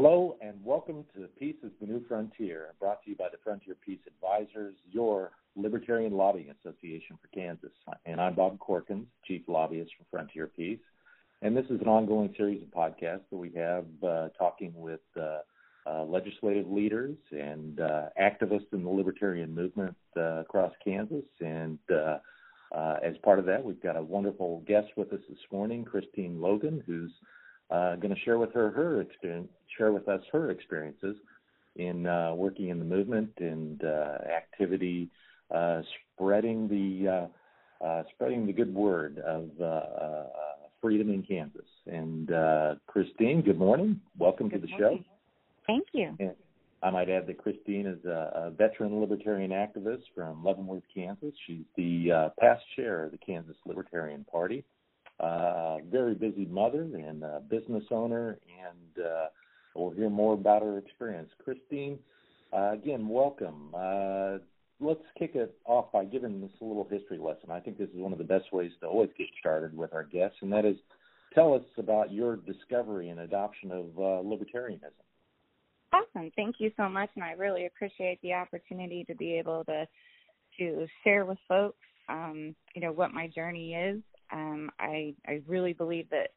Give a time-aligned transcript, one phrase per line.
[0.00, 3.74] Hello and welcome to Peace is the New Frontier, brought to you by the Frontier
[3.84, 7.72] Peace Advisors, your Libertarian Lobbying Association for Kansas.
[8.06, 10.78] And I'm Bob Corkins, Chief Lobbyist for Frontier Peace.
[11.42, 15.38] And this is an ongoing series of podcasts that we have uh, talking with uh,
[15.84, 21.24] uh, legislative leaders and uh, activists in the libertarian movement uh, across Kansas.
[21.40, 22.18] And uh,
[23.02, 26.84] as part of that, we've got a wonderful guest with us this morning, Christine Logan,
[26.86, 27.10] who's
[27.70, 31.16] uh, going to share with her her experience, share with us her experiences
[31.76, 35.08] in uh, working in the movement and uh, activity,
[35.54, 35.82] uh,
[36.14, 39.50] spreading the uh, uh, spreading the good word of
[40.80, 41.66] freedom in Kansas.
[41.86, 42.28] And
[42.86, 44.00] Christine, good morning.
[44.18, 45.04] Welcome good to the morning.
[45.04, 45.14] show.
[45.66, 46.16] Thank you.
[46.18, 46.34] And
[46.82, 51.34] I might add that Christine is a, a veteran libertarian activist from Leavenworth, Kansas.
[51.46, 54.64] She's the past chair of the Kansas Libertarian Party
[55.20, 59.26] uh, very busy mother and business owner, and uh,
[59.74, 61.30] we'll hear more about her experience.
[61.42, 61.98] Christine,
[62.52, 63.74] uh, again, welcome.
[63.76, 64.38] Uh,
[64.80, 67.50] let's kick it off by giving this a little history lesson.
[67.50, 70.04] I think this is one of the best ways to always get started with our
[70.04, 70.76] guests, and that is
[71.34, 74.92] tell us about your discovery and adoption of uh, libertarianism.
[75.92, 76.30] Awesome.
[76.36, 79.86] Thank you so much, and I really appreciate the opportunity to be able to
[80.58, 84.00] to share with folks, um, you know, what my journey is
[84.32, 86.30] um, I I really believe that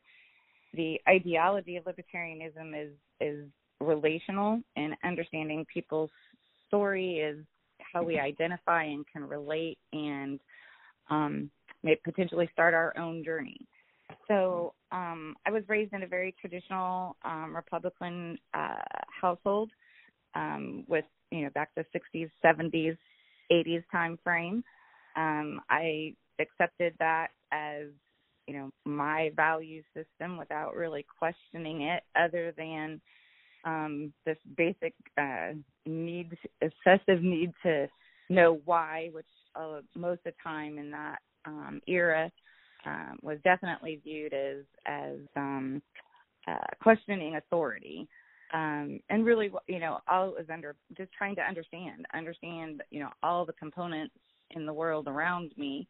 [0.74, 3.46] the ideology of libertarianism is is
[3.80, 6.12] relational and understanding people's
[6.68, 7.44] story is
[7.94, 10.40] how we identify and can relate and
[11.10, 11.50] um,
[11.84, 13.68] may potentially start our own journey.
[14.28, 18.76] So um, I was raised in a very traditional um, Republican uh,
[19.22, 19.72] household
[20.36, 22.98] um, with you know back to 60s, 70s,
[23.52, 24.64] 80s time frame.
[25.16, 27.88] Um, I accepted that as
[28.48, 33.00] you know my value system without really questioning it other than
[33.66, 35.50] um this basic uh
[35.86, 37.88] need excessive need to
[38.30, 42.32] know why which uh, most of the time in that um era
[42.86, 45.82] um was definitely viewed as as um
[46.48, 48.08] uh questioning authority.
[48.54, 53.00] Um and really you know all it was under just trying to understand understand you
[53.00, 54.16] know all the components
[54.52, 55.88] in the world around me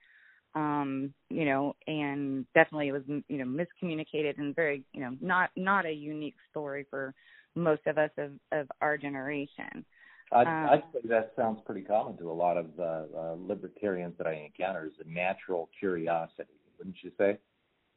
[0.55, 5.49] um you know and definitely it was you know miscommunicated and very you know not
[5.55, 7.13] not a unique story for
[7.55, 9.85] most of us of of our generation
[10.33, 14.13] I'd, um, I'd say that sounds pretty common to a lot of uh, uh, libertarians
[14.17, 17.37] that I encounter is a natural curiosity, wouldn't you say?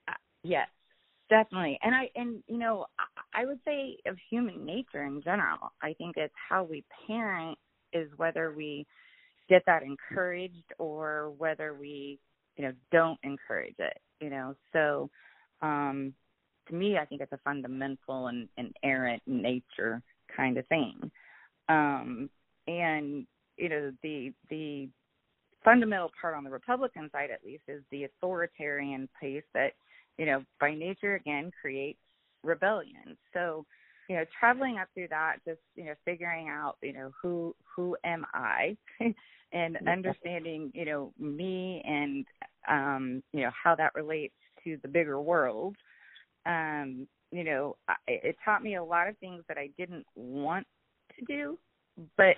[0.09, 0.67] Uh, yes,
[1.31, 1.79] definitely.
[1.83, 5.73] And I and you know I, I would say of human nature in general.
[5.81, 7.57] I think it's how we parent
[7.93, 8.85] is whether we
[9.49, 12.19] get that encouraged or whether we
[12.57, 14.55] you know don't encourage it you know?
[14.73, 15.11] So
[15.63, 16.15] um
[16.69, 20.03] to me i think it's a fundamental and and errant nature
[20.35, 21.11] kind of thing.
[21.69, 22.31] Um
[22.67, 23.27] and
[23.57, 24.89] you know the the
[25.65, 29.73] fundamental part on the republican side at least is the authoritarian pace that
[30.19, 31.99] you know by nature again creates
[32.43, 33.17] rebellion.
[33.33, 33.65] So
[34.09, 37.97] you know traveling up through that just you know figuring out you know who who
[38.05, 38.77] am i
[39.53, 42.27] and understanding you know me and
[42.69, 45.77] um you know how that relates to the bigger world.
[46.47, 47.77] Um you know
[48.07, 50.67] it taught me a lot of things that I didn't want
[51.19, 51.59] to do
[52.17, 52.37] but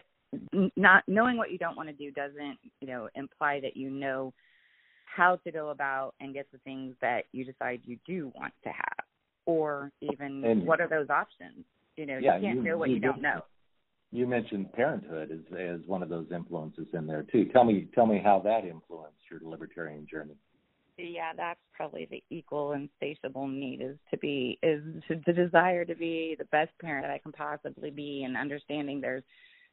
[0.77, 4.33] not knowing what you don't want to do doesn't you know imply that you know
[5.05, 8.71] how to go about and get the things that you decide you do want to
[8.71, 9.05] have
[9.47, 11.65] or even and, what are those options
[11.97, 13.43] you know yeah, you can't you, know what you, you don't know
[14.13, 17.47] you mentioned parenthood as as one of those influences in there too.
[17.47, 20.37] Tell me tell me how that influenced your libertarian journey.
[20.99, 25.95] Yeah, that's probably the equal insatiable need is to be is to, the desire to
[25.95, 29.25] be the best parent that I can possibly be and understanding there's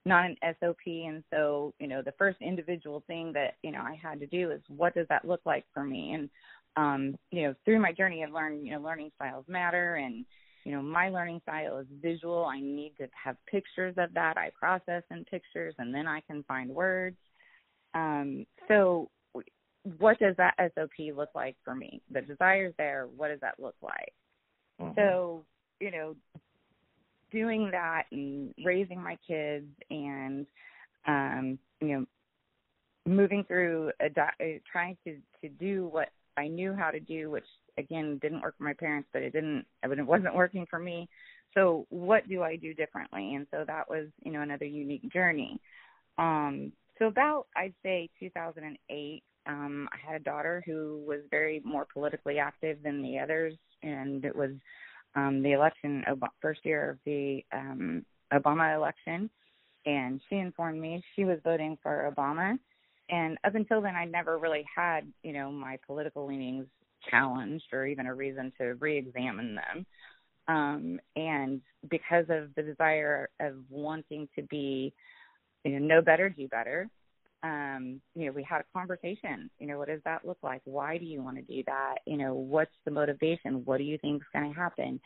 [0.06, 3.98] not an SOP and so, you know, the first individual thing that, you know, I
[4.02, 6.12] had to do is what does that look like for me?
[6.12, 6.30] And
[6.76, 10.26] um, you know, through my journey I've learned, you know, learning styles matter and
[10.66, 12.46] you know my learning style is visual.
[12.46, 14.38] I need to have pictures of that.
[14.38, 17.18] I process in pictures and then i can find words.
[17.94, 19.10] Um, so
[19.98, 22.02] what does that sop look like for me?
[22.10, 23.08] The desire's there.
[23.16, 24.14] What does that look like?
[24.82, 25.00] Mm-hmm.
[25.00, 25.46] so
[25.80, 26.16] you know
[27.32, 30.48] doing that and raising my kids and
[31.08, 32.06] um you know
[33.06, 37.46] moving through a di- trying to to do what i knew how to do which
[37.78, 41.08] again didn't work for my parents, but it didn't it wasn't working for me.
[41.54, 43.36] So what do I do differently?
[43.36, 45.60] And so that was, you know, another unique journey.
[46.18, 51.86] Um, so about I'd say 2008, um, I had a daughter who was very more
[51.92, 54.52] politically active than the others, and it was
[55.16, 56.04] um, the election,
[56.42, 59.30] first year of the um, Obama election,
[59.86, 62.58] and she informed me she was voting for Obama.
[63.10, 66.66] And up until then, I never really had, you know, my political leanings
[67.10, 69.86] challenged or even a reason to re-examine them.
[70.48, 74.94] Um, and because of the desire of wanting to be,
[75.64, 76.90] you know, know better, do better,
[77.44, 79.50] um, you know, we had a conversation.
[79.60, 80.62] You know, what does that look like?
[80.64, 81.96] Why do you want to do that?
[82.06, 83.64] You know, what's the motivation?
[83.66, 85.00] What do you think is going to happen?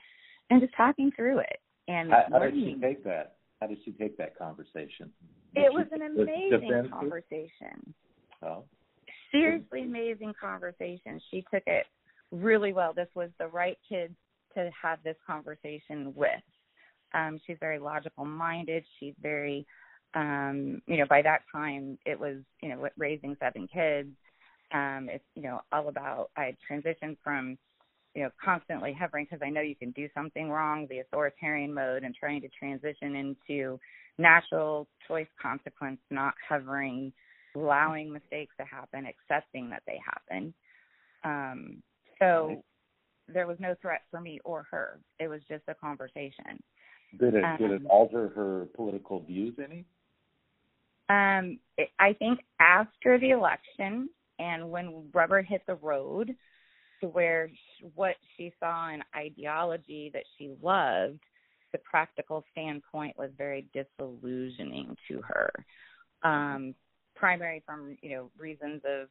[0.49, 1.57] And just talking through it.
[1.87, 3.36] And how, how did she take that?
[3.61, 5.11] How did she take that conversation?
[5.55, 7.93] Did it was an amazing conversation.
[8.43, 8.63] Oh.
[9.31, 11.19] Seriously amazing conversation.
[11.31, 11.85] She took it
[12.31, 12.93] really well.
[12.93, 14.15] This was the right kid
[14.53, 16.29] to have this conversation with.
[17.13, 18.83] Um, she's very logical minded.
[18.99, 19.65] She's very
[20.13, 24.09] um, you know, by that time it was, you know, raising seven kids.
[24.73, 27.57] Um, it's, you know, all about, I transitioned from,
[28.17, 32.03] you know, constantly hovering because I know you can do something wrong, the authoritarian mode,
[32.03, 33.79] and trying to transition into
[34.17, 37.13] natural choice consequence, not hovering,
[37.55, 40.51] allowing mistakes to happen, accepting that they happen.
[41.23, 41.83] Um,
[42.17, 42.63] so
[43.31, 44.99] there was no threat for me or her.
[45.19, 46.59] It was just a conversation.
[47.19, 49.85] Did it um, did it um, alter her political views any?
[51.09, 54.09] Um, it, I think after the election
[54.39, 56.35] and when rubber hit the road,
[57.01, 57.49] where
[57.95, 61.19] what she saw in ideology that she loved,
[61.71, 65.51] the practical standpoint was very disillusioning to her.
[66.23, 66.73] Um,
[67.15, 69.09] primary from you know reasons of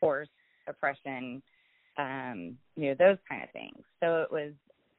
[0.00, 0.28] force,
[0.66, 1.42] oppression,
[1.98, 3.82] um, you know those kind of things.
[4.00, 4.52] So it was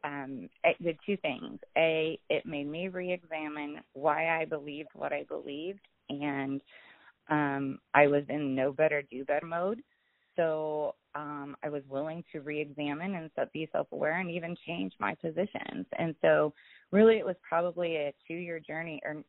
[0.04, 1.60] um, it did two things.
[1.78, 6.62] A, it made me re-examine why I believed what I believed, and
[7.30, 9.82] um, I was in no better, do better mode.
[10.36, 15.86] So um, I was willing to re-examine and be self-aware and even change my positions.
[15.98, 16.54] And so,
[16.92, 19.24] really, it was probably a two-year journey or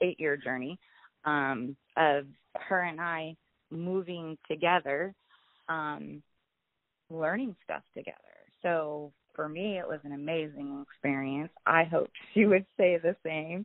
[0.00, 0.78] eight-year journey
[1.24, 2.26] um, of
[2.68, 3.36] her and I
[3.70, 5.14] moving together,
[5.68, 6.22] um,
[7.10, 8.16] learning stuff together.
[8.62, 11.50] So for me, it was an amazing experience.
[11.66, 13.64] I hope she would say the same.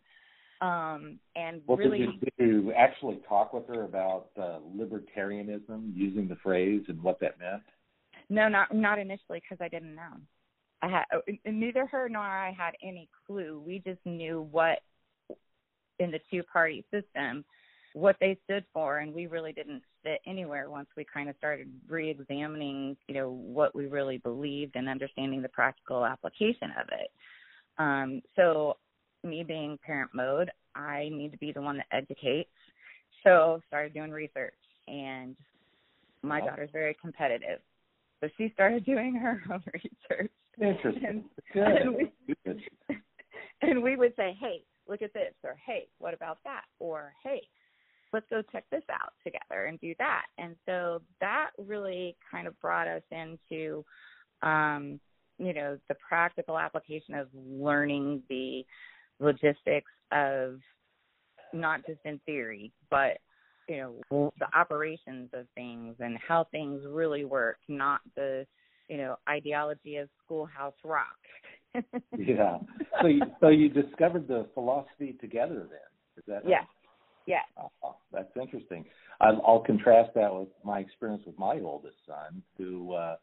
[0.60, 6.28] Um, and well, really, did you, you actually talk with her about uh, libertarianism, using
[6.28, 7.64] the phrase, and what that meant?
[8.30, 10.18] No, not not initially because I didn't know.
[10.82, 13.62] I had uh, neither her nor I had any clue.
[13.66, 14.80] We just knew what
[16.00, 17.44] in the two party system
[17.94, 21.68] what they stood for and we really didn't fit anywhere once we kind of started
[21.90, 27.12] re-examining you know what we really believed and understanding the practical application of it
[27.80, 28.78] um, so
[29.24, 32.50] me being parent mode i need to be the one that educates.
[33.24, 34.54] So started doing research
[34.88, 35.36] and
[36.22, 36.48] my wow.
[36.48, 37.60] daughter's very competitive.
[38.22, 40.32] So she started doing her own research.
[40.62, 41.24] Interesting.
[41.54, 42.36] And, and, we,
[43.62, 46.64] and we would say hey look at this or hey what about that?
[46.80, 47.42] or hey
[48.14, 50.24] let's go check this out together and do that.
[50.38, 53.84] And so that really kind of brought us into,
[54.42, 55.02] um,
[55.38, 58.66] you know, the practical application of learning the
[59.20, 60.60] logistics of
[61.54, 63.18] not just in theory, but
[63.68, 63.78] you
[64.12, 68.46] know the operations of things and how things really work, not the
[68.88, 71.06] you know ideology of schoolhouse rock.
[72.18, 72.58] yeah.
[73.02, 76.18] So you, so you discovered the philosophy together then?
[76.18, 76.64] Is that yes?
[77.26, 77.42] Yeah.
[77.84, 78.86] Oh, that's interesting.
[79.20, 83.18] I'll, I'll contrast that with my experience with my oldest son, who uh,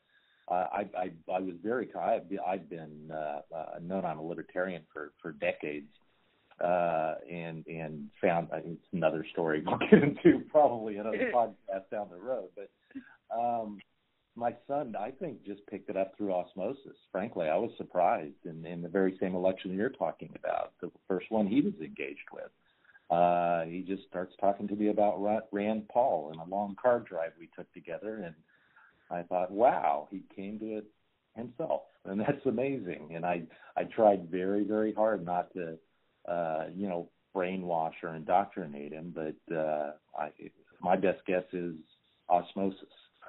[0.52, 5.12] I, I I was very I've, I've been uh, uh, known I'm a libertarian for
[5.22, 5.90] for decades,
[6.60, 11.90] uh, and and found I mean, it's another story we'll get into probably another podcast
[11.90, 12.48] down the road.
[12.54, 12.70] But
[13.34, 13.78] um,
[14.36, 16.96] my son, I think, just picked it up through osmosis.
[17.10, 21.30] Frankly, I was surprised in in the very same election you're talking about, the first
[21.30, 22.50] one he was engaged with
[23.10, 25.22] uh, he just starts talking to me about
[25.52, 28.34] Rand Paul and a long car drive we took together, and
[29.10, 30.84] I thought, wow, he came to it
[31.36, 33.10] himself, and that's amazing.
[33.14, 33.42] And I
[33.76, 35.78] I tried very very hard not to,
[36.28, 40.30] uh, you know, brainwash or indoctrinate him, but uh, I
[40.80, 41.74] my best guess is
[42.28, 42.78] osmosis.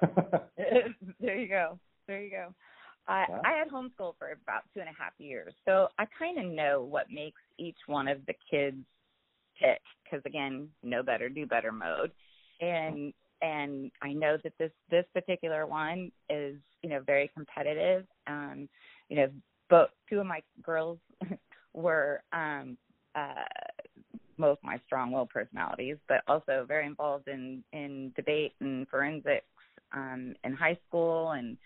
[1.20, 1.78] there you go.
[2.06, 2.54] There you go.
[3.08, 6.52] I, I had homeschooled for about two and a half years, so I kind of
[6.52, 8.84] know what makes each one of the kids
[9.60, 9.80] tick.
[10.04, 12.10] because again, know better, do better mode.
[12.60, 13.12] And
[13.42, 18.04] and I know that this this particular one is you know very competitive.
[18.26, 18.68] Um,
[19.08, 19.28] you know,
[19.68, 20.98] both two of my girls
[21.74, 22.76] were um,
[23.14, 23.44] uh,
[24.38, 29.46] both my strong-willed personalities, but also very involved in in debate and forensics
[29.92, 31.56] um, in high school, and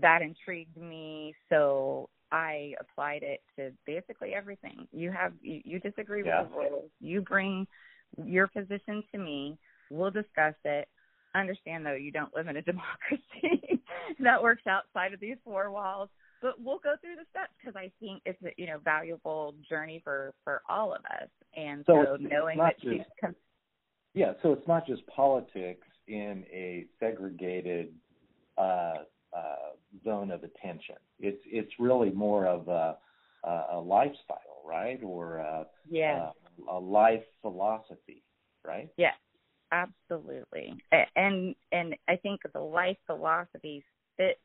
[0.00, 1.34] that intrigued me.
[1.48, 4.86] So I applied it to basically everything.
[4.92, 6.42] You have you, you disagree yeah.
[6.42, 6.90] with the rules.
[7.00, 7.66] You bring
[8.24, 9.58] your position to me.
[9.90, 10.88] We'll discuss it.
[11.34, 13.82] Understand though, you don't live in a democracy
[14.20, 16.08] that works outside of these four walls.
[16.42, 20.00] But we'll go through the steps because I think it's a you know valuable journey
[20.02, 21.28] for for all of us.
[21.54, 23.34] And so, so knowing that just, she's
[24.14, 27.92] yeah, so it's not just politics in a segregated
[28.58, 28.94] uh,
[29.36, 30.96] uh, zone of attention.
[31.20, 32.96] It's it's really more of a,
[33.72, 36.30] a lifestyle, right, or a, yeah.
[36.68, 38.24] a, a life philosophy,
[38.66, 38.88] right?
[38.96, 39.14] Yes,
[39.72, 40.82] absolutely.
[41.16, 43.84] And and I think the life philosophy
[44.16, 44.40] fits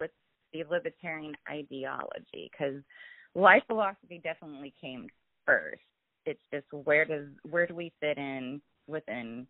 [0.00, 0.10] with
[0.52, 2.82] the libertarian ideology because
[3.34, 5.08] life philosophy definitely came
[5.46, 5.80] first.
[6.26, 9.46] It's just where does where do we fit in within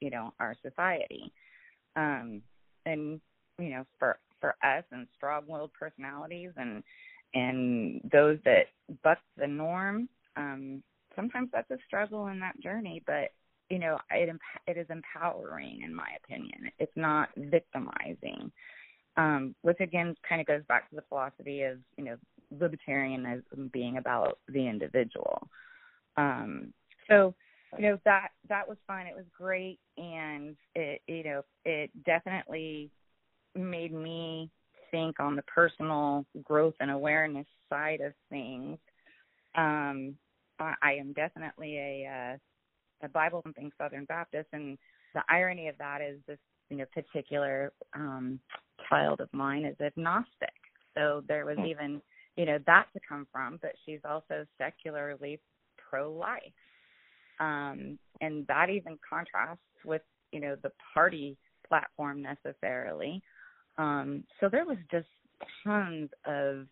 [0.00, 1.32] you know our society,
[1.96, 2.42] um,
[2.86, 3.20] and
[3.58, 6.82] you know for for us and strong-willed personalities and
[7.34, 8.66] and those that
[9.02, 10.08] buck the norm.
[10.36, 10.82] Um,
[11.16, 13.30] sometimes that's a struggle in that journey, but
[13.70, 14.34] you know it
[14.66, 16.70] it is empowering in my opinion.
[16.78, 18.50] It's not victimizing,
[19.16, 22.16] um, which again kind of goes back to the philosophy of you know
[22.54, 25.48] libertarianism being about the individual.
[26.16, 26.72] Um,
[27.08, 27.34] so
[27.76, 29.06] you know that that was fun.
[29.06, 32.90] It was great, and it you know it definitely
[33.54, 34.50] made me
[34.90, 38.78] think on the personal growth and awareness side of things.
[39.56, 40.16] Um,
[40.58, 42.36] I, I am definitely a uh,
[43.02, 44.78] a Bible thumping Southern Baptist, and
[45.14, 46.38] the irony of that is this
[46.70, 48.38] you know particular um,
[48.88, 50.52] child of mine is agnostic.
[50.94, 51.66] So there was hmm.
[51.66, 52.02] even
[52.36, 55.40] you know that to come from, but she's also secularly
[55.90, 56.40] pro life,
[57.40, 61.36] um, and that even contrasts with you know the party
[61.68, 63.22] platform necessarily.
[63.76, 65.08] Um, so there was just
[65.64, 66.66] tons of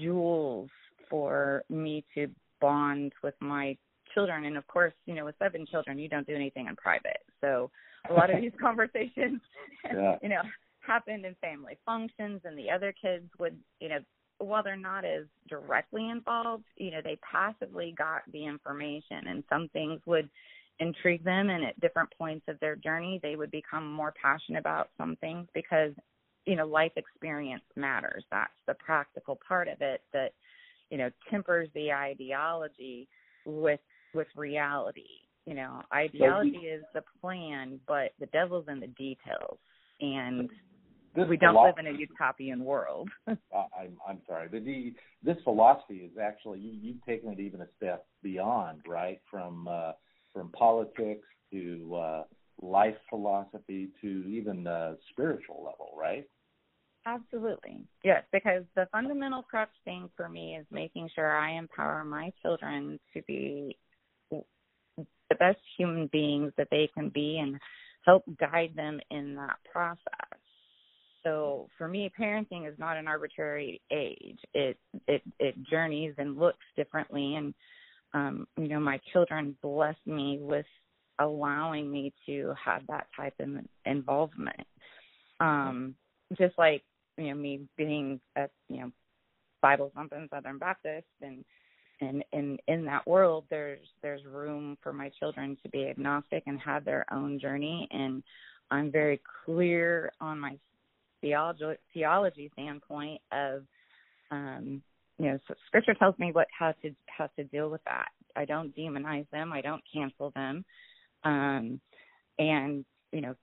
[0.00, 0.70] jewels
[1.10, 2.28] for me to
[2.60, 3.76] bond with my
[4.14, 7.22] children and of course you know with seven children you don't do anything in private
[7.40, 7.70] so
[8.10, 9.40] a lot of these conversations
[9.84, 10.16] yeah.
[10.22, 10.42] you know
[10.80, 13.98] happened in family functions and the other kids would you know
[14.38, 19.68] while they're not as directly involved you know they passively got the information and some
[19.72, 20.28] things would
[20.80, 24.90] intrigue them and at different points of their journey they would become more passionate about
[24.98, 25.92] some things because
[26.46, 30.32] you know life experience matters that's the practical part of it that
[30.90, 33.08] you know tempers the ideology
[33.44, 33.80] with
[34.14, 35.06] with reality.
[35.46, 39.58] You know ideology is the plan but the devil's in the details
[40.00, 40.48] and
[41.28, 43.08] we don't live in a utopian world.
[43.26, 44.48] I'm i'm sorry.
[44.48, 49.20] The, the this philosophy is actually you, you've taken it even a step beyond right?
[49.30, 49.92] From uh
[50.32, 52.22] from politics to uh
[52.60, 56.26] life philosophy to even the spiritual level, right?
[57.04, 57.84] Absolutely.
[58.04, 63.00] Yes, because the fundamental crux thing for me is making sure I empower my children
[63.12, 63.76] to be
[65.32, 67.58] the best human beings that they can be and
[68.04, 70.38] help guide them in that process.
[71.22, 74.38] So for me, parenting is not an arbitrary age.
[74.54, 77.54] It it it journeys and looks differently, and
[78.12, 80.66] um, you know my children bless me with
[81.20, 83.48] allowing me to have that type of
[83.86, 84.66] involvement.
[85.38, 85.94] Um,
[86.36, 86.82] just like
[87.16, 88.92] you know me being a you know
[89.60, 91.44] Bible thumping Southern Baptist and
[92.02, 96.60] and in in that world there's there's room for my children to be agnostic and
[96.60, 97.88] have their own journey.
[97.90, 98.22] And
[98.70, 100.58] I'm very clear on my
[101.20, 103.62] theology theology standpoint of
[104.30, 104.82] um
[105.18, 108.08] you know so scripture tells me what how to how to deal with that.
[108.36, 109.52] I don't demonize them.
[109.52, 110.64] I don't cancel them.
[111.24, 111.80] Um,
[112.38, 113.34] and, you know,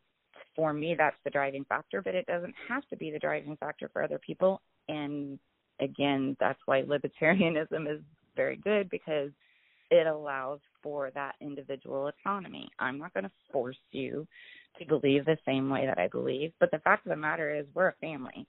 [0.55, 3.89] for me, that's the driving factor, but it doesn't have to be the driving factor
[3.91, 4.61] for other people.
[4.87, 5.39] And
[5.79, 8.01] again, that's why libertarianism is
[8.39, 9.31] very good because
[9.91, 12.69] it allows for that individual autonomy.
[12.79, 14.25] I'm not going to force you
[14.79, 17.65] to believe the same way that I believe, but the fact of the matter is
[17.73, 18.47] we're a family.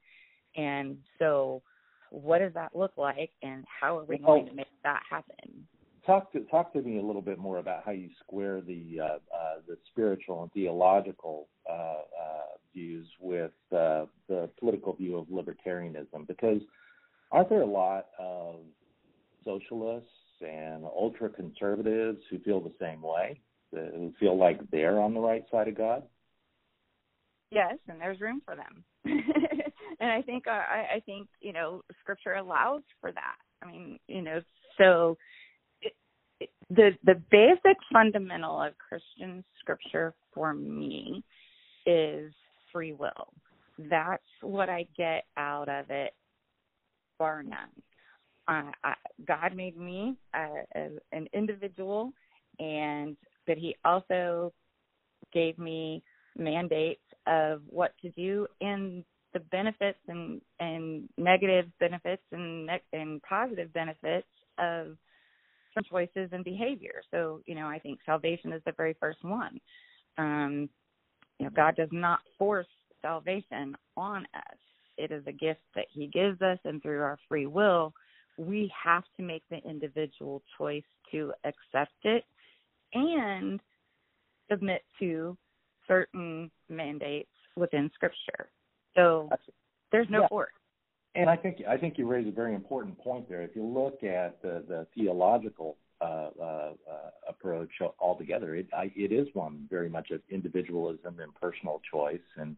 [0.56, 1.62] And so
[2.10, 5.66] what does that look like and how are we going to make that happen?
[6.06, 9.04] talk to talk to me a little bit more about how you square the uh,
[9.04, 16.26] uh, the spiritual and theological uh, uh views with uh, the political view of libertarianism,
[16.26, 16.60] because
[17.30, 18.60] aren't there a lot of
[19.44, 20.08] socialists
[20.40, 23.40] and ultra conservatives who feel the same way,
[23.72, 26.02] who feel like they're on the right side of God?
[27.50, 31.82] Yes, and there's room for them, and I think uh, I, I think you know
[32.00, 33.36] Scripture allows for that.
[33.60, 34.40] I mean, you know,
[34.78, 35.18] so
[36.70, 41.24] the the basic fundamental of Christian scripture for me
[41.86, 42.32] is
[42.72, 43.32] free will.
[43.78, 46.14] That's what I get out of it
[47.18, 47.68] bar none.
[48.50, 48.94] Uh, I,
[49.26, 52.12] God made me uh, an individual,
[52.58, 53.16] and
[53.46, 54.52] but He also
[55.32, 56.02] gave me
[56.36, 63.72] mandates of what to do and the benefits and and negative benefits and and positive
[63.72, 64.26] benefits
[64.58, 64.96] of
[65.74, 67.02] some choices and behavior.
[67.12, 69.60] So, you know, I think salvation is the very first one.
[70.18, 70.68] Um,
[71.38, 72.66] you know, God does not force
[73.02, 74.58] salvation on us.
[74.98, 77.94] It is a gift that He gives us, and through our free will,
[78.40, 80.82] we have to make the individual choice
[81.12, 82.24] to accept it
[82.94, 83.60] and
[84.50, 85.36] submit to
[85.86, 88.48] certain mandates within Scripture.
[88.96, 89.28] So
[89.92, 90.28] there's no yeah.
[90.28, 90.52] force.
[91.14, 93.42] And I think I think you raise a very important point there.
[93.42, 96.72] If you look at the, the theological uh, uh, uh,
[97.28, 102.56] approach altogether, it I, it is one very much of individualism and personal choice, and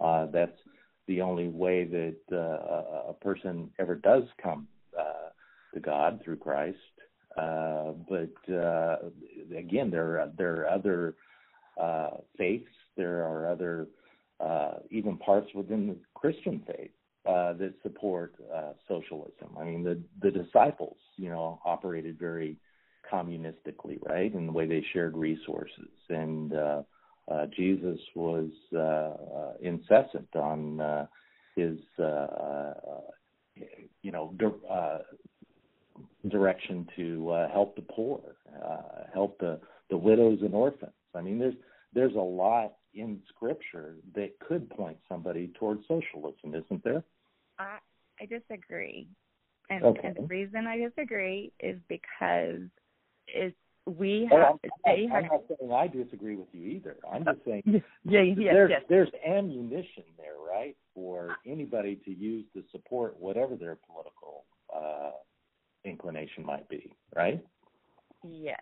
[0.00, 0.58] uh, that's
[1.06, 4.66] the only way that uh, a person ever does come
[5.74, 6.78] to God through Christ.
[7.36, 8.96] Uh, but uh,
[9.56, 11.14] again, there are, there are other
[11.80, 13.86] uh, faiths, there are other
[14.40, 16.90] uh, even parts within the Christian faith
[17.26, 19.56] uh, that support uh, socialism.
[19.58, 22.56] I mean, the the disciples, you know, operated very
[23.10, 26.52] communistically, right, in the way they shared resources, and
[27.56, 28.50] Jesus was
[29.60, 31.06] incessant on
[31.56, 31.76] his,
[34.02, 34.34] you know,
[36.28, 38.20] direction to uh, help the poor,
[38.62, 40.92] uh, help the the widows and orphans.
[41.14, 41.54] I mean, there's
[41.92, 47.02] there's a lot in Scripture that could point somebody towards socialism, isn't there?
[47.58, 47.78] I
[48.20, 49.08] I disagree,
[49.70, 50.08] and, okay.
[50.08, 52.60] and the reason I disagree is because
[53.26, 54.46] it's we oh, have.
[54.46, 56.96] I'm, they I'm not saying I disagree with you either.
[57.10, 58.82] I'm just saying yeah, yeah, yes, there's yes.
[58.88, 65.10] there's ammunition there, right, for anybody to use to support whatever their political uh,
[65.84, 67.44] inclination might be, right?
[68.22, 68.60] Yes.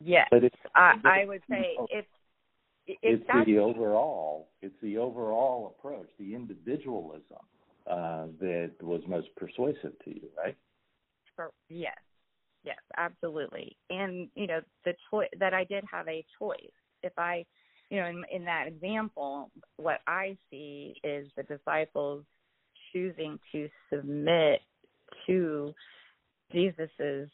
[0.00, 0.28] Yes.
[0.30, 2.04] But it's, I, I would say if
[2.86, 7.38] it's the overall it's the overall approach, the individualism
[7.90, 10.56] uh, that was most persuasive to you, right?
[11.36, 11.96] For, yes,
[12.64, 13.76] yes, absolutely.
[13.90, 16.58] And you know the choice that I did have a choice.
[17.02, 17.44] If I,
[17.90, 22.24] you know, in, in that example, what I see is the disciples
[22.92, 24.60] choosing to submit
[25.26, 25.74] to
[26.52, 27.28] Jesus's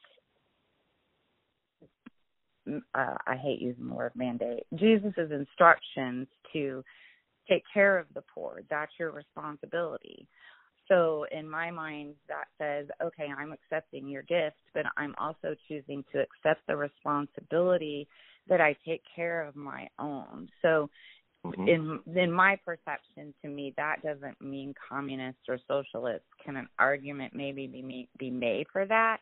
[2.95, 4.65] uh, I hate using the word mandate.
[4.75, 6.83] Jesus's instructions to
[7.49, 8.63] take care of the poor.
[8.71, 10.27] That's your responsibility.
[10.89, 16.05] So in my mind, that says, okay, I'm accepting your gift, but I'm also choosing
[16.13, 18.07] to accept the responsibility
[18.49, 20.49] that I take care of my own.
[20.61, 20.91] So
[21.45, 21.69] mm-hmm.
[21.69, 26.25] in in my perception, to me, that doesn't mean communist or socialist.
[26.45, 29.19] Can an argument maybe be be made for that?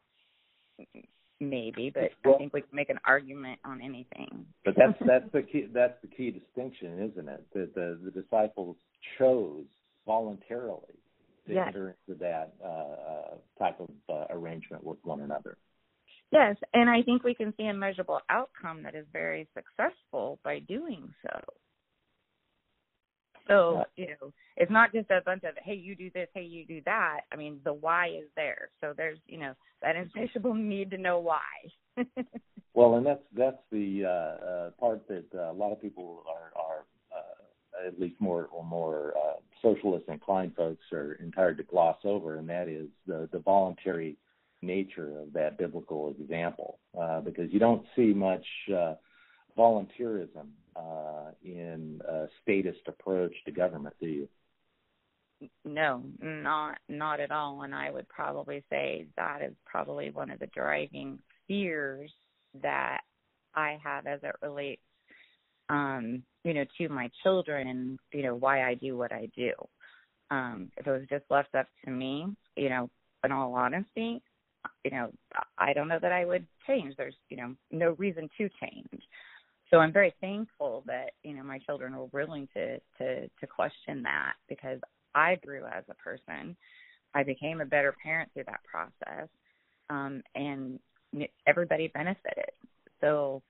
[1.42, 4.46] maybe, but well, I think we can make an argument on anything.
[4.64, 7.44] But that's that's the key that's the key distinction, isn't it?
[7.54, 8.76] That the, the disciples
[9.18, 9.64] chose
[10.06, 10.94] voluntarily
[11.46, 11.66] to yes.
[11.68, 15.56] enter into that uh, uh, type of uh, arrangement with one another.
[16.30, 20.60] Yes, and I think we can see a measurable outcome that is very successful by
[20.60, 21.40] doing so.
[23.48, 26.64] So, you know, it's not just a bunch of, hey, you do this, hey, you
[26.64, 27.20] do that.
[27.32, 28.70] I mean, the why is there.
[28.80, 31.40] So there's, you know, that insatiable need to know why.
[32.74, 36.58] well, and that's that's the uh, uh, part that uh, a lot of people are,
[36.60, 41.98] are uh, at least more or more uh, socialist inclined folks are entitled to gloss
[42.04, 44.16] over, and that is the, the voluntary
[44.62, 48.94] nature of that biblical example, uh, because you don't see much uh,
[49.58, 50.46] volunteerism
[50.76, 54.28] uh, in a statist approach to government, do you?
[55.64, 57.62] No, not not at all.
[57.62, 62.12] And I would probably say that is probably one of the driving fears
[62.62, 63.00] that
[63.54, 64.82] I have as it relates,
[65.68, 69.52] um, you know, to my children you know why I do what I do.
[70.30, 72.88] Um, if it was just left up to me, you know,
[73.24, 74.22] in all honesty,
[74.84, 75.10] you know,
[75.58, 76.94] I don't know that I would change.
[76.96, 79.02] There's, you know, no reason to change
[79.72, 84.02] so I'm very thankful that you know my children were willing to to to question
[84.02, 84.78] that because
[85.14, 86.56] I grew as a person.
[87.14, 89.28] I became a better parent through that process,
[89.90, 90.78] um, and
[91.46, 92.50] everybody benefited.
[93.00, 93.42] So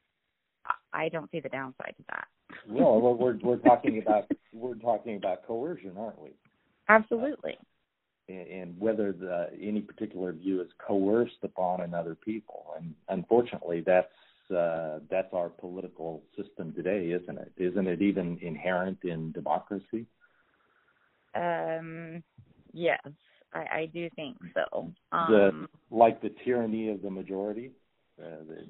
[0.92, 2.28] I don't see the downside to that.
[2.68, 6.30] well, we're we're talking about we're talking about coercion, aren't we?
[6.88, 7.56] Absolutely.
[8.30, 14.12] Uh, and whether the, any particular view is coerced upon another people, and unfortunately, that's
[14.50, 17.52] uh, that's our political system today, isn't it?
[17.56, 20.06] Isn't it even inherent in democracy?
[21.34, 22.22] Um,
[22.72, 23.00] yes,
[23.52, 24.92] I, I do think so.
[25.12, 27.72] Um, the, like the tyranny of the majority,
[28.20, 28.66] uh, the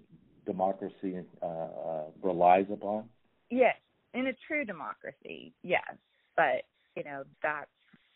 [0.47, 3.05] democracy uh, uh, relies upon.
[3.51, 3.77] Yes,
[4.15, 5.97] in a true democracy, yes,
[6.37, 6.65] but
[6.97, 7.71] you know that's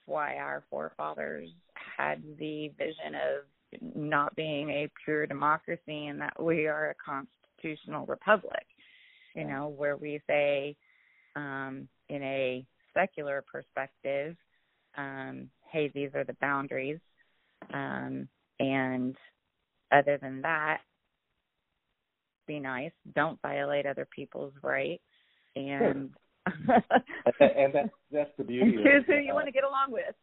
[0.06, 3.44] why our forefathers had the vision of
[3.94, 6.94] not being a pure democracy and that we are a
[7.56, 8.66] constitutional republic.
[9.34, 10.76] You know, where we say,
[11.34, 12.64] um, in a
[12.94, 14.34] secular perspective,
[14.96, 17.00] um, hey, these are the boundaries.
[17.74, 19.14] Um, and
[19.92, 20.78] other than that,
[22.46, 22.92] be nice.
[23.14, 25.02] Don't violate other people's rights.
[25.54, 26.10] And
[27.40, 28.72] and that's that's the beauty.
[28.76, 30.14] Choose who you uh, want to get along with.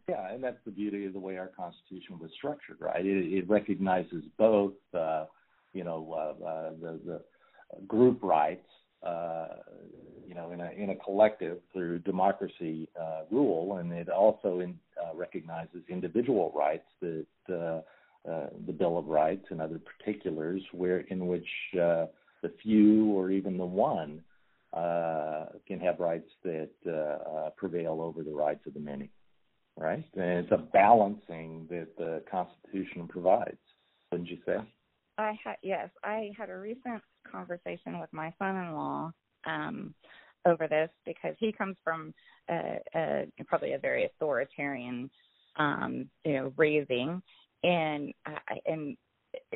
[0.08, 3.04] yeah, and that's the beauty of the way our Constitution was structured, right?
[3.04, 5.26] It, it recognizes both, uh,
[5.72, 7.20] you know, uh, uh, the the
[7.86, 8.66] group rights,
[9.02, 9.48] uh,
[10.26, 12.88] you know, in a in a collective through democracy
[13.30, 14.78] rule, and it also in,
[15.14, 17.26] recognizes individual rights that.
[18.24, 22.08] The Bill of Rights and other particulars, where in which the
[22.62, 24.22] few or even the one
[24.72, 29.10] uh, can have rights that uh, uh, prevail over the rights of the many,
[29.76, 30.04] right?
[30.14, 33.58] And it's a balancing that the Constitution provides,
[34.10, 34.56] wouldn't you say?
[35.18, 39.12] I had yes, I had a recent conversation with my son-in-law
[39.46, 39.94] um,
[40.46, 42.14] over this because he comes from
[42.50, 45.10] a, a, probably a very authoritarian,
[45.56, 47.22] um, you know, raising,
[47.62, 48.96] and uh, and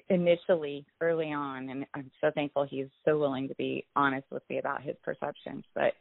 [0.09, 4.59] initially early on and I'm so thankful he's so willing to be honest with me
[4.59, 5.93] about his perceptions but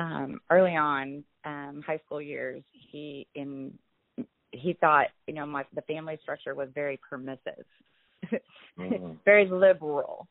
[0.00, 3.72] um early on um high school years he in
[4.52, 7.64] he thought you know my the family structure was very permissive
[8.78, 9.16] mm.
[9.24, 10.28] very liberal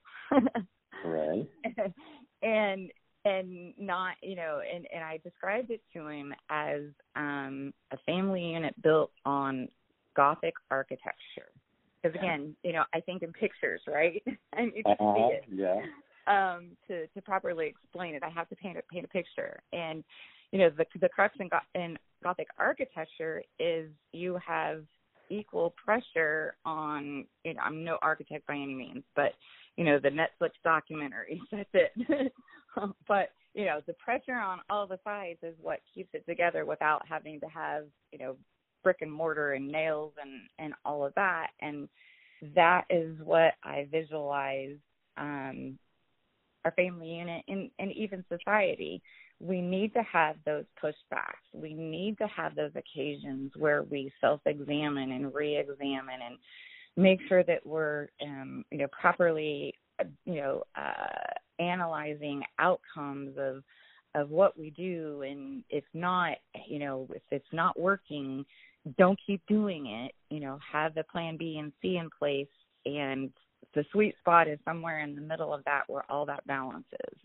[1.06, 1.48] right
[2.42, 2.92] and
[3.26, 6.82] and not you know and and I described it to him as
[7.16, 9.68] um a family unit built on
[10.16, 11.52] gothic architecture
[12.02, 14.22] because again, you know, I think in pictures, right?
[14.54, 15.14] I need to uh-huh.
[15.16, 15.44] see it.
[15.52, 15.82] Yeah.
[16.28, 19.60] Um, to to properly explain it, I have to paint a paint a picture.
[19.74, 20.04] And
[20.52, 24.84] you know, the the crux in, go- in Gothic architecture is you have
[25.30, 27.26] equal pressure on.
[27.46, 29.34] Know, I'm no architect by any means, but
[29.76, 31.42] you know, the Netflix documentary.
[31.52, 32.32] That's it.
[33.08, 37.02] but you know, the pressure on all the sides is what keeps it together without
[37.08, 38.36] having to have you know
[38.84, 41.90] brick and mortar and nails and and all of that and
[42.56, 44.78] that is what i visualize
[45.18, 45.78] um
[46.64, 49.02] our family unit and and even society
[49.40, 54.42] we need to have those pushbacks we need to have those occasions where we self
[54.46, 56.38] examine and re examine and
[56.96, 59.74] make sure that we're um you know properly
[60.26, 63.64] you know uh analyzing outcomes of
[64.16, 68.46] of what we do and if not you know if it's not working
[68.98, 70.14] don't keep doing it.
[70.34, 72.48] You know, have the plan B and C in place,
[72.86, 73.32] and
[73.74, 77.20] the sweet spot is somewhere in the middle of that where all that balance is.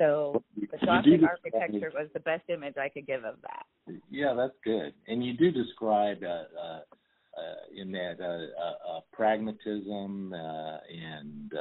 [0.00, 3.66] So the Gothic architecture was the best image I could give of that.
[4.10, 4.94] Yeah, that's good.
[5.08, 6.80] And you do describe uh, uh,
[7.38, 11.52] uh, in that uh, uh, uh, pragmatism and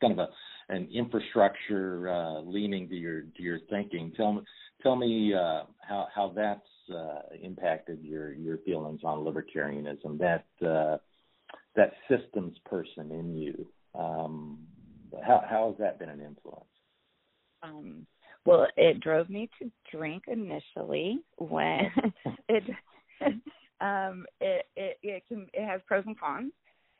[0.00, 0.28] kind of a
[0.68, 4.12] an infrastructure leaning to your to your thinking.
[4.16, 4.42] Tell me
[4.82, 6.60] tell me how how that's
[6.94, 10.18] uh, impacted your your feelings on libertarianism?
[10.18, 10.98] That uh,
[11.76, 13.66] that systems person in you.
[13.98, 14.58] Um,
[15.24, 16.66] how how has that been an influence?
[17.62, 18.06] Um,
[18.44, 21.90] well, it drove me to drink initially when
[22.48, 22.64] it
[23.80, 26.52] um, it it it can it has pros and cons.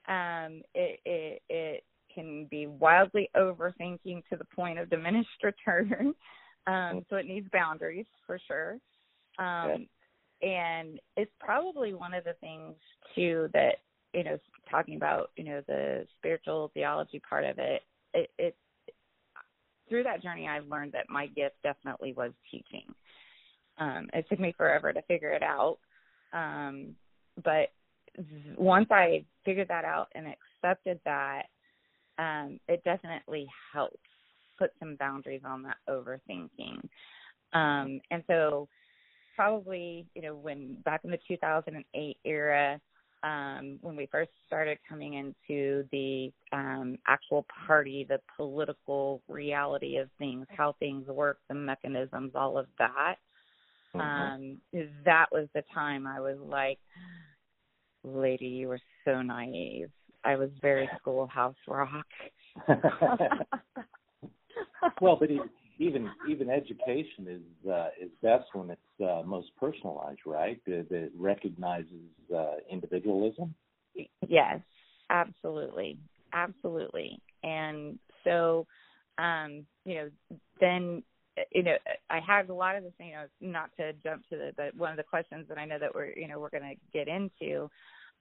[0.08, 6.14] Um, it it it can be wildly overthinking to the point of diminished return.
[6.66, 8.78] Um, so it needs boundaries for sure.
[9.38, 9.86] Um,
[10.42, 12.74] and it's probably one of the things
[13.14, 13.76] too that
[14.12, 14.38] you know
[14.70, 17.82] talking about you know the spiritual theology part of it.
[18.14, 18.56] It, it
[19.92, 22.84] through that journey, I've learned that my gift definitely was teaching.
[23.76, 25.76] Um, it took me forever to figure it out,
[26.32, 26.94] um,
[27.44, 27.68] but
[28.56, 31.42] once I figured that out and accepted that,
[32.18, 33.96] um, it definitely helped
[34.58, 36.80] put some boundaries on that overthinking.
[37.52, 38.68] Um, and so
[39.36, 42.80] probably you know when back in the 2008 era
[43.22, 50.08] um, when we first started coming into the um, actual party, the political reality of
[50.18, 53.16] things, how things work, the mechanisms, all of that.
[53.94, 54.00] Mm-hmm.
[54.00, 54.58] Um,
[55.04, 56.78] that was the time I was like,
[58.04, 59.90] lady, you were so naive.
[60.24, 62.06] I was very schoolhouse rock.
[65.00, 65.30] well, but
[65.82, 70.60] even even education is uh, is best when it's uh, most personalized, right?
[70.66, 71.86] That, that recognizes
[72.34, 73.54] uh, individualism.
[74.26, 74.60] Yes,
[75.10, 75.98] absolutely,
[76.32, 77.20] absolutely.
[77.42, 78.66] And so,
[79.18, 80.10] um, you know,
[80.60, 81.02] then
[81.50, 81.76] you know,
[82.10, 84.90] I had a lot of the you know, not to jump to the, but one
[84.90, 87.70] of the questions that I know that we're, you know, we're going to get into,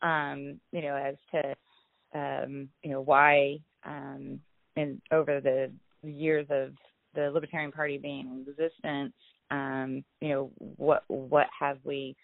[0.02, 4.40] um, you know, as to, um, you know, why, um,
[4.78, 5.72] and over the
[6.04, 6.72] years of
[7.16, 9.14] the Libertarian Party being in existence,
[9.50, 12.16] um, you know, what, what have we,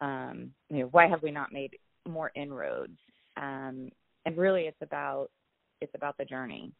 [0.00, 1.76] um, you know, why have we not made
[2.08, 2.96] more inroads?
[3.36, 3.90] Um,
[4.26, 5.28] and really it's about,
[5.80, 6.72] it's about the journey.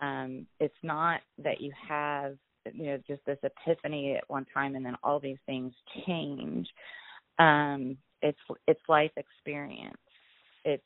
[0.00, 2.36] Um, it's not that you have
[2.74, 5.72] you know just this epiphany at one time and then all these things
[6.06, 6.68] change
[7.38, 9.96] um it's it's life experience
[10.64, 10.82] it's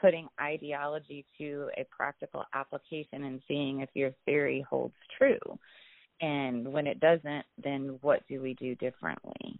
[0.00, 5.58] putting ideology to a practical application and seeing if your theory holds true.
[6.20, 9.58] And when it doesn't then what do we do differently?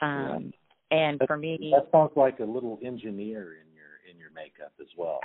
[0.00, 0.52] Um
[0.90, 0.98] yeah.
[0.98, 4.72] and that, for me that sounds like a little engineer in your in your makeup
[4.80, 5.20] as well.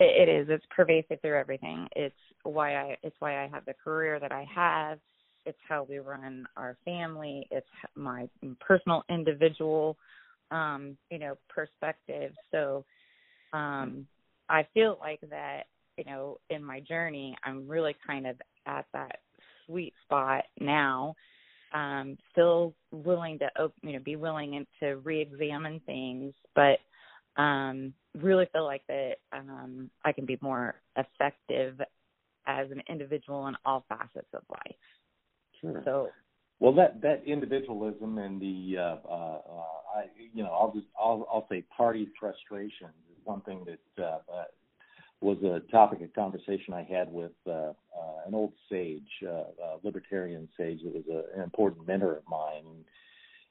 [0.00, 0.46] It is.
[0.48, 1.88] It's pervasive through everything.
[1.96, 4.98] It's why i it's why i have the career that i have.
[5.44, 7.46] It's how we run our family.
[7.50, 8.28] It's my
[8.60, 9.96] personal individual
[10.50, 12.32] um you know perspective.
[12.50, 12.84] So
[13.52, 14.06] um
[14.48, 15.64] i feel like that
[15.96, 19.18] you know in my journey i'm really kind of at that
[19.66, 21.14] sweet spot now
[21.74, 23.48] um still willing to
[23.82, 26.78] you know be willing to re-examine things but
[27.40, 31.80] um really feel like that um I can be more effective
[32.46, 34.76] as an individual in all facets of life.
[35.60, 35.82] Sure.
[35.84, 36.08] So,
[36.60, 41.26] well, that that individualism and the uh, uh, uh, I, you know, I'll just I'll
[41.32, 44.18] I'll say party frustration is one thing that uh,
[45.20, 47.72] was a topic of conversation I had with uh, uh,
[48.26, 52.84] an old sage, uh, libertarian sage that was a, an important mentor of mine.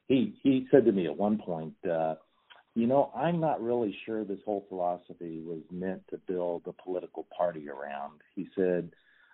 [0.08, 1.74] He he said to me at one point.
[1.88, 2.16] Uh,
[2.74, 7.26] you know, I'm not really sure this whole philosophy was meant to build a political
[7.36, 8.20] party around.
[8.36, 8.90] He said,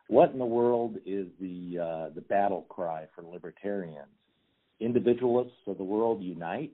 [0.08, 4.08] what in the world is the the battle cry for libertarians?
[4.80, 6.72] Individualists of the world unite.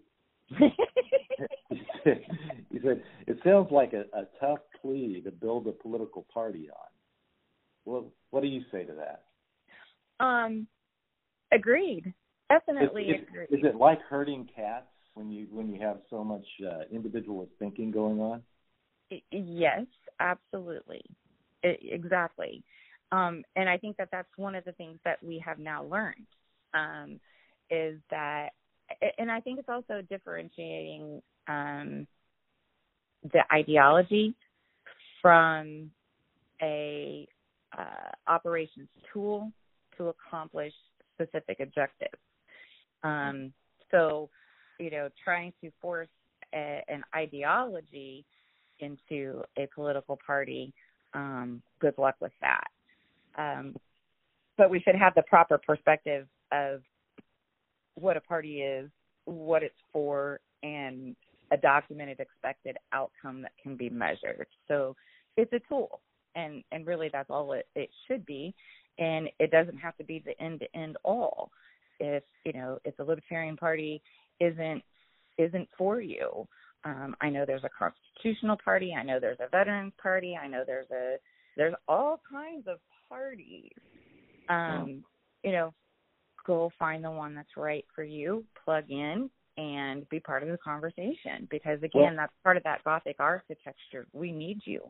[1.68, 6.88] he, said, it sounds like a, a tough plea to build a political party on.
[7.85, 10.24] Well, what do you say to that?
[10.24, 10.66] Um,
[11.53, 12.12] agreed.
[12.48, 13.48] Definitely is, is, agreed.
[13.50, 17.90] Is it like herding cats when you when you have so much uh, individualist thinking
[17.90, 18.42] going on?
[19.31, 19.87] Yes,
[20.20, 21.03] absolutely,
[21.62, 22.62] it, exactly.
[23.12, 26.26] Um, and I think that that's one of the things that we have now learned
[26.74, 27.18] um,
[27.70, 28.50] is that,
[29.18, 32.07] and I think it's also differentiating um,
[33.33, 34.35] the ideology
[35.20, 35.90] from
[36.62, 37.26] a
[37.76, 39.53] uh, operations tool
[39.96, 40.72] to accomplish
[41.14, 42.18] specific objectives.
[43.03, 43.53] Um,
[43.90, 44.31] so,
[44.79, 46.09] you know, trying to force
[46.55, 48.24] a, an ideology
[48.81, 50.72] into a political party,
[51.14, 52.68] um, good luck with that.
[53.37, 53.76] Um,
[54.57, 56.83] but we should have the proper perspective of
[58.00, 58.90] what a party is,
[59.24, 61.14] what it's for, and
[61.52, 64.46] a documented expected outcome that can be measured.
[64.68, 64.94] So
[65.36, 66.00] it's a tool,
[66.34, 68.54] and and really that's all it, it should be,
[68.98, 71.50] and it doesn't have to be the end to end all.
[71.98, 74.02] If you know if the Libertarian Party
[74.40, 74.82] isn't
[75.38, 76.46] isn't for you,
[76.84, 78.94] um, I know there's a constitutional party.
[78.98, 80.38] I know there's a veterans party.
[80.40, 81.16] I know there's a
[81.56, 83.72] there's all kinds of parties.
[84.48, 85.04] Um,
[85.44, 85.74] you know,
[86.46, 90.59] go find the one that's right for you, plug in, and be part of the
[90.59, 91.46] conversation.
[91.50, 94.07] Because again, well, that's part of that Gothic architecture.
[94.12, 94.81] We need you.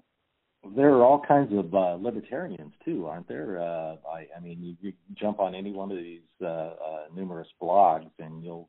[0.76, 3.60] There are all kinds of uh, libertarians too, aren't there?
[3.60, 6.74] Uh, I, I mean, you, you jump on any one of these uh, uh,
[7.14, 8.68] numerous blogs, and you'll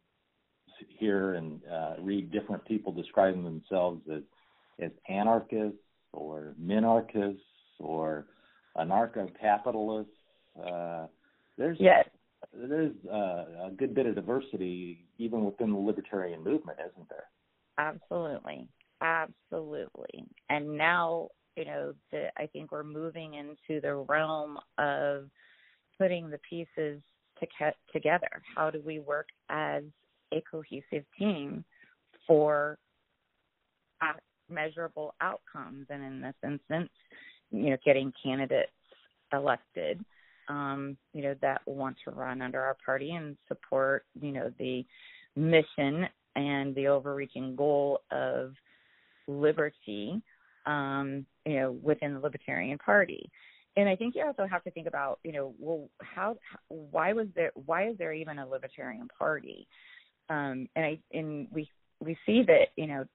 [0.97, 4.23] hear and uh, read different people describing themselves as
[4.81, 5.77] as anarchists
[6.13, 7.37] or minarchists
[7.79, 8.25] or
[8.77, 10.11] anarcho-capitalists.
[10.57, 11.05] Uh,
[11.57, 12.07] there's yes.
[12.53, 17.25] There's uh, a good bit of diversity even within the libertarian movement, isn't there?
[17.77, 18.67] Absolutely,
[19.01, 20.25] absolutely.
[20.49, 25.29] And now, you know, the, I think we're moving into the realm of
[25.97, 27.01] putting the pieces
[27.39, 28.41] to together.
[28.55, 29.83] How do we work as
[30.33, 31.63] a cohesive team
[32.27, 32.77] for
[34.49, 35.87] measurable outcomes?
[35.89, 36.89] And in this instance,
[37.51, 38.71] you know, getting candidates
[39.33, 40.03] elected,
[40.51, 44.85] um, you know, that want to run under our party and support, you know, the
[45.35, 48.53] mission and the overreaching goal of
[49.27, 50.21] liberty,
[50.65, 53.23] um, you know, within the Libertarian Party.
[53.77, 56.35] and I think you also have to think about, you know, well, how,
[56.67, 59.67] why was there, why is there even a libertarian party?
[60.29, 63.05] Um, and I, and we, we see that, you know,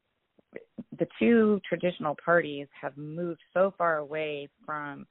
[0.99, 5.07] the two traditional parties have moved so far away from,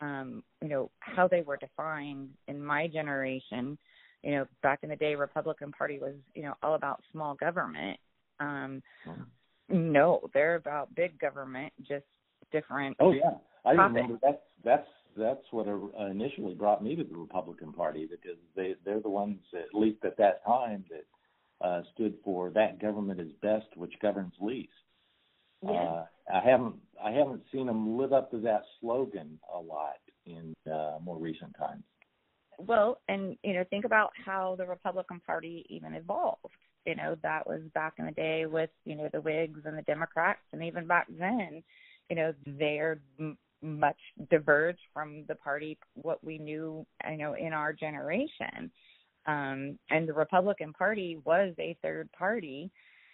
[0.00, 3.78] um, you know, how they were defined in my generation.
[4.22, 7.98] You know, back in the day, Republican Party was, you know, all about small government.
[8.40, 8.82] Um,
[9.68, 12.04] no, they're about big government, just
[12.52, 12.96] different.
[13.00, 13.30] Oh yeah,
[13.64, 13.94] I topics.
[13.94, 18.74] remember that's that's that's what uh, initially brought me to the Republican Party because they
[18.84, 23.32] they're the ones at least at that time that uh, stood for that government is
[23.42, 24.68] best, which governs least.
[25.62, 25.70] Yeah.
[25.70, 30.54] Uh, I haven't I haven't seen them live up to that slogan a lot in
[30.70, 31.82] uh, more recent times.
[32.58, 36.54] Well, and you know, think about how the Republican Party even evolved.
[36.84, 39.82] You know, that was back in the day with you know the Whigs and the
[39.82, 41.62] Democrats, and even back then,
[42.08, 43.98] you know, they're m- much
[44.30, 48.70] diverged from the party what we knew, you know, in our generation.
[49.26, 52.70] Um, and the Republican Party was a third party,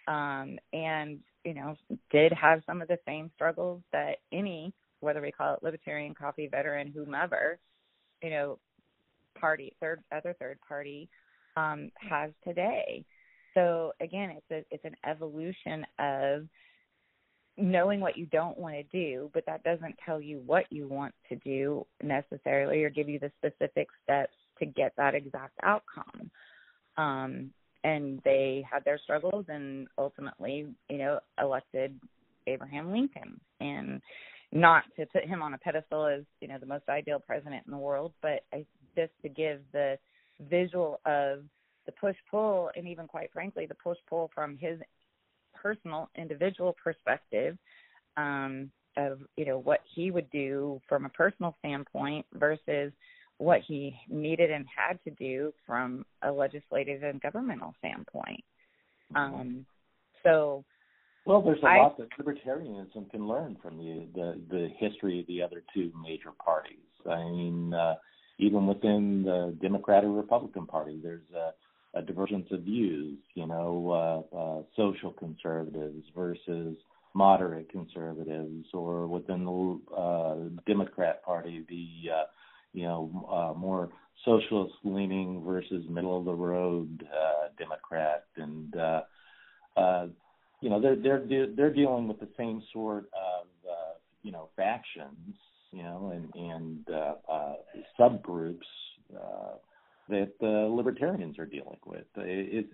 [0.08, 1.76] um, and you know,
[2.10, 6.48] did have some of the same struggles that any, whether we call it libertarian, coffee
[6.48, 7.58] veteran, whomever,
[8.22, 8.58] you know,
[9.38, 11.08] party, third, other third party,
[11.56, 13.04] um, has today.
[13.54, 16.48] So again, it's a it's an evolution of
[17.58, 21.14] knowing what you don't want to do, but that doesn't tell you what you want
[21.28, 26.30] to do necessarily or give you the specific steps to get that exact outcome.
[26.96, 27.50] Um,
[27.84, 31.98] and they had their struggles and ultimately, you know, elected
[32.46, 33.40] Abraham Lincoln.
[33.60, 34.00] And
[34.52, 37.72] not to put him on a pedestal as, you know, the most ideal president in
[37.72, 38.64] the world, but I,
[38.96, 39.98] just to give the
[40.48, 41.40] visual of
[41.86, 44.78] the push pull and even quite frankly the push pull from his
[45.54, 47.56] personal individual perspective
[48.16, 52.92] um, of you know what he would do from a personal standpoint versus
[53.38, 58.42] what he needed and had to do from a legislative and governmental standpoint.
[59.14, 59.66] Um,
[60.22, 60.64] so,
[61.26, 65.26] well, there's a I, lot that libertarianism can learn from the, the the history of
[65.26, 66.78] the other two major parties.
[67.08, 67.94] I mean, uh,
[68.38, 73.18] even within the Democratic Republican Party, there's a, a divergence of views.
[73.34, 76.76] You know, uh, uh, social conservatives versus
[77.14, 82.24] moderate conservatives, or within the uh, Democrat Party, the uh,
[82.72, 83.90] you know uh, more
[84.24, 89.00] socialist leaning versus middle of the road uh, Democrat, and uh,
[89.76, 90.06] uh,
[90.60, 94.48] you know they're they're de- they're dealing with the same sort of uh, you know
[94.56, 95.36] factions
[95.72, 97.54] you know, and and uh, uh,
[97.98, 98.60] subgroups
[99.16, 99.56] uh,
[100.08, 102.04] that uh, libertarians are dealing with.
[102.16, 102.66] It,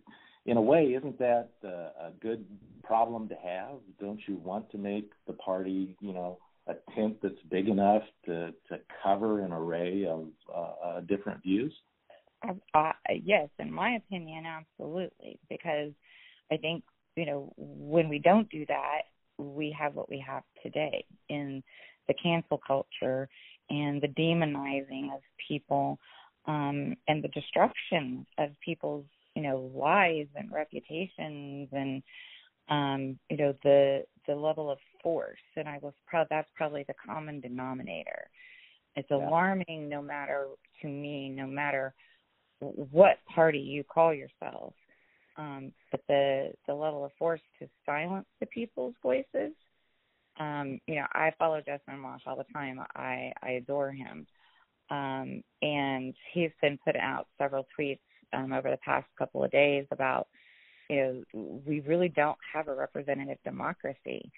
[0.47, 2.45] in a way, isn't that uh, a good
[2.83, 3.77] problem to have?
[4.01, 8.53] Don't you want to make the party, you know, a tent that's big enough to
[8.69, 11.73] to cover an array of uh, uh, different views?
[12.75, 15.93] Uh, yes, in my opinion, absolutely, because
[16.53, 16.85] I think
[17.17, 19.03] you know when we don't do that,
[19.39, 21.63] we have what we have today in
[22.07, 23.29] the cancel culture
[23.71, 25.99] and the demonizing of people
[26.47, 29.05] um, and the destruction of people's
[29.35, 32.03] you know lives and reputations and
[32.69, 36.95] um, you know the the level of force and I was proud that's probably the
[37.05, 38.29] common denominator.
[38.97, 39.17] It's yeah.
[39.17, 40.47] alarming no matter
[40.83, 41.95] to me, no matter
[42.61, 44.75] what party you call yourself.
[45.37, 49.53] Um, but the the level of force to silence the people's voices
[50.39, 52.81] um, you know, I follow Justin Amash all the time.
[52.95, 54.27] I I adore him,
[54.91, 57.99] um, and he's been putting out several tweets
[58.33, 60.29] um, over the past couple of days about,
[60.89, 64.31] you know, we really don't have a representative democracy.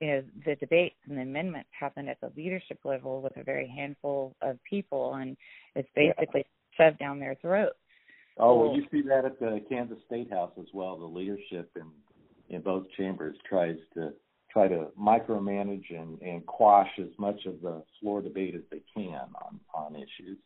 [0.00, 3.66] You know, the debates and the amendments happen at the leadership level with a very
[3.66, 5.36] handful of people, and
[5.74, 6.44] it's basically
[6.78, 6.90] yeah.
[6.90, 7.76] shoved down their throats.
[8.38, 10.98] Oh, well, you see that at the Kansas State House as well.
[10.98, 11.86] The leadership in
[12.48, 14.12] in both chambers tries to
[14.52, 19.28] try to micromanage and, and quash as much of the floor debate as they can
[19.44, 20.38] on, on issues.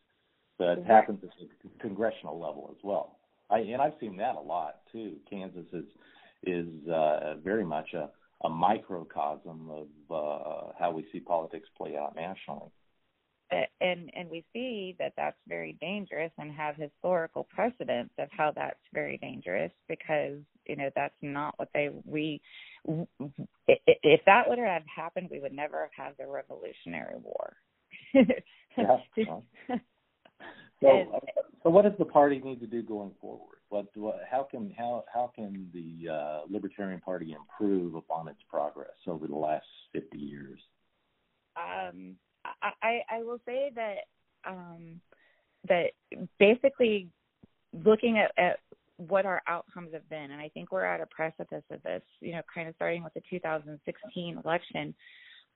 [0.57, 1.29] But it happens at
[1.63, 3.19] the congressional level as well.
[3.49, 5.15] I, and I've seen that a lot too.
[5.29, 5.85] Kansas is
[6.43, 8.09] is uh, very much a,
[8.43, 12.71] a microcosm of uh, how we see politics play out nationally.
[13.81, 18.79] And and we see that that's very dangerous and have historical precedents of how that's
[18.93, 22.41] very dangerous because you know that's not what they we
[22.87, 27.57] if that would have happened, we would never have had the Revolutionary War.
[28.13, 29.39] yeah.
[30.81, 31.19] So, uh,
[31.63, 33.57] so what does the party need to do going forward?
[33.69, 38.89] What, what how can how how can the uh, Libertarian Party improve upon its progress
[39.07, 40.59] over the last fifty years?
[41.55, 42.15] Um,
[42.81, 43.97] I I will say that
[44.45, 44.99] um,
[45.67, 45.91] that
[46.39, 47.07] basically
[47.85, 48.59] looking at, at
[48.97, 52.01] what our outcomes have been, and I think we're at a precipice of this.
[52.19, 54.93] You know, kind of starting with the 2016 election.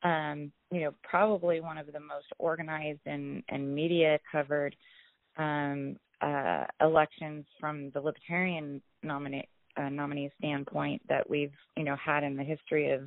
[0.03, 4.75] Um, you know, probably one of the most organized and, and media covered
[5.37, 12.23] um, uh, elections from the Libertarian nominee uh, nominee standpoint that we've you know had
[12.23, 13.01] in the history of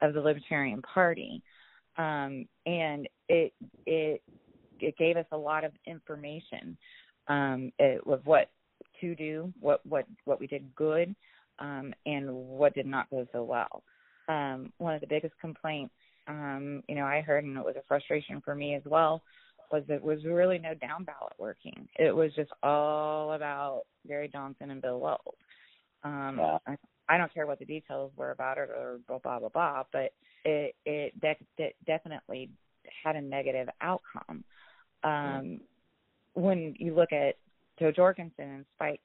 [0.00, 1.42] of the Libertarian Party,
[1.96, 3.52] um, and it
[3.86, 4.22] it
[4.80, 6.76] it gave us a lot of information
[7.28, 8.50] um, it, of what
[9.00, 11.14] to do, what what what we did good,
[11.58, 13.82] um, and what did not go so well.
[14.28, 15.94] Um, one of the biggest complaints,
[16.26, 19.22] um, you know, I heard, and it was a frustration for me as well,
[19.70, 21.88] was it was really no down ballot working.
[21.98, 25.20] It was just all about Gary Johnson and Bill Weld.
[26.04, 26.60] Um, wow.
[26.66, 26.76] I,
[27.08, 30.12] I don't care what the details were about it or blah blah blah blah, but
[30.44, 32.50] it it, de- de- definitely
[33.04, 34.44] had a negative outcome.
[35.04, 35.60] Um,
[36.34, 37.36] when you look at
[37.78, 39.00] Jo Jorgensen and Spike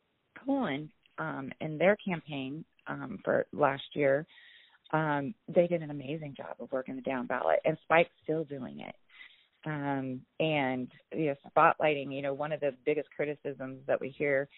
[0.45, 4.26] Cohen um, in their campaign um, for last year,
[4.91, 8.80] um, they did an amazing job of working the down ballot, and Spike's still doing
[8.80, 8.95] it.
[9.66, 12.14] Um, and you know, spotlighting.
[12.14, 14.49] You know, one of the biggest criticisms that we hear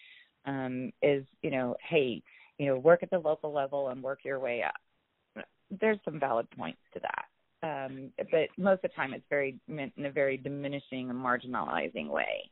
[0.46, 2.22] um, is, you know, hey,
[2.58, 5.44] you know, work at the local level and work your way up.
[5.80, 7.24] There's some valid points to that.
[7.62, 12.08] Um, but most of the time it's very meant in a very diminishing and marginalizing
[12.08, 12.50] way.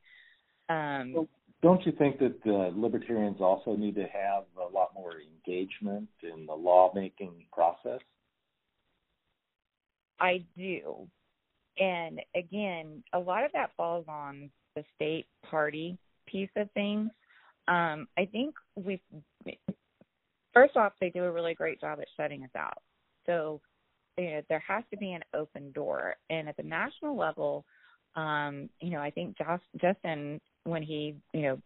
[0.68, 1.28] Um, well,
[1.62, 6.54] don't you think that libertarians also need to have a lot more engagement in the
[6.54, 8.00] lawmaking process?
[10.20, 11.08] I do.
[11.78, 17.10] And again, a lot of that falls on the state party piece of things.
[17.68, 19.00] Um, I think we
[20.52, 22.78] first off they do a really great job at shutting us out.
[23.26, 23.60] So
[24.18, 27.64] you know there has to be an open door, and at the national level,
[28.16, 31.58] um, you know I think Josh, Justin when he you know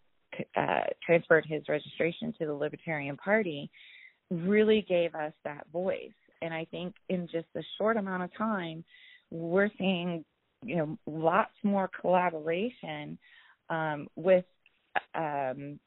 [0.56, 3.70] uh, transferred his registration to the Libertarian Party
[4.30, 6.12] really gave us that voice.
[6.42, 8.84] And I think in just a short amount of time,
[9.30, 10.24] we're seeing
[10.64, 13.18] you know lots more collaboration
[13.70, 14.44] um, with
[15.14, 15.78] um,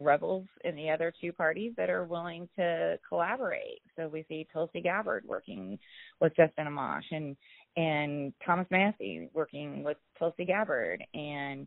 [0.00, 3.82] rebels in the other two parties that are willing to collaborate.
[3.96, 5.78] So we see Tulsi Gabbard working
[6.20, 7.36] with Justin Amash and
[7.76, 11.66] and Thomas Massie working with Tulsi Gabbard and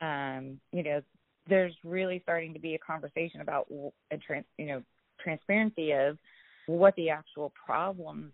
[0.00, 1.02] um, you know
[1.48, 3.66] there's really starting to be a conversation about
[4.10, 4.82] a trans, you know
[5.20, 6.16] transparency of
[6.66, 8.32] what the actual problems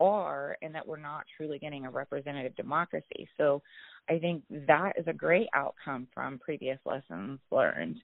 [0.00, 3.28] are and that we're not truly getting a representative democracy.
[3.36, 3.62] So
[4.08, 7.96] I think that is a great outcome from previous lessons learned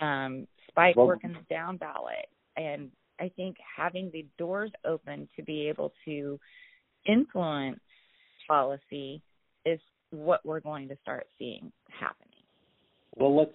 [0.00, 2.26] um, Spike well, working the down ballot.
[2.56, 6.38] And I think having the doors open to be able to
[7.06, 7.80] influence
[8.48, 9.22] policy
[9.64, 9.80] is
[10.10, 12.26] what we're going to start seeing happening.
[13.16, 13.52] Well, let's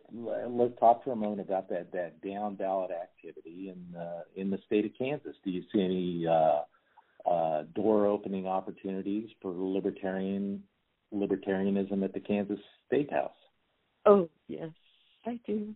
[0.50, 4.60] let's talk for a moment about that that down ballot activity in uh, in the
[4.66, 5.36] state of Kansas.
[5.46, 6.64] Do you see any uh,
[7.30, 10.62] uh, door opening opportunities for libertarian
[11.14, 13.32] libertarianism at the Kansas State House?
[14.06, 14.70] Oh yes,
[15.26, 15.76] I do.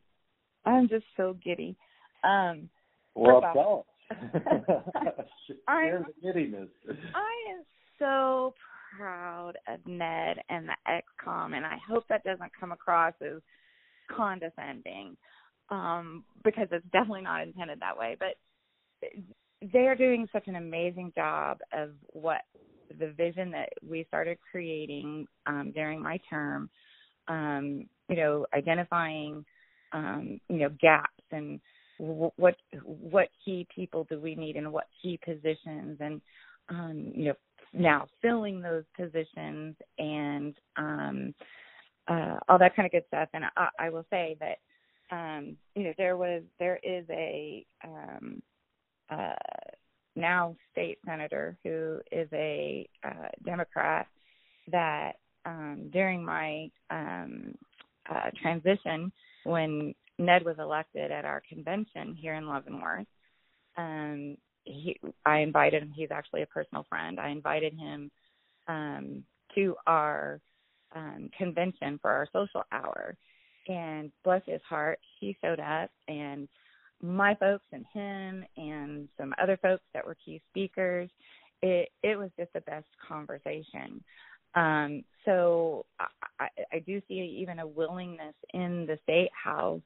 [0.66, 1.76] I'm just so giddy.
[2.24, 2.70] Um,
[3.16, 3.86] well, tell
[5.68, 6.70] I'm, giddiness.
[6.90, 7.64] I am
[7.98, 8.54] so
[8.98, 13.42] proud of Ned and the XCOM, and I hope that doesn't come across as
[14.16, 15.16] condescending,
[15.70, 18.18] um, because it's definitely not intended that way.
[18.20, 18.36] But
[19.62, 22.42] they are doing such an amazing job of what
[22.98, 26.70] the vision that we started creating um, during my term.
[27.28, 29.46] Um, you know, identifying
[29.92, 31.60] um, you know gaps and
[32.00, 36.22] w- what what key people do we need and what key positions and
[36.70, 37.34] um, you know
[37.74, 41.34] now filling those positions and um,
[42.08, 43.30] uh, all that kind of good stuff.
[43.34, 44.58] And I, I will say that
[45.16, 48.42] um, you know there was there is a um,
[49.10, 49.34] uh,
[50.16, 54.08] now state senator who is a uh, Democrat
[54.72, 55.14] that
[55.46, 57.56] um, during my um,
[58.10, 59.12] uh, transition
[59.44, 63.08] when Ned was elected at our convention here in Leavenworth,
[63.78, 64.36] um,
[64.66, 65.94] he, I invited him.
[65.96, 67.20] He's actually a personal friend.
[67.20, 68.12] I invited him
[68.68, 69.24] um,
[69.56, 70.42] to our
[70.96, 73.16] um, convention for our social hour,
[73.68, 76.48] and bless his heart, he showed up, and
[77.02, 81.10] my folks and him and some other folks that were key speakers.
[81.62, 84.04] It it was just the best conversation.
[84.56, 85.86] Um, so
[86.40, 89.82] I, I do see even a willingness in the state house,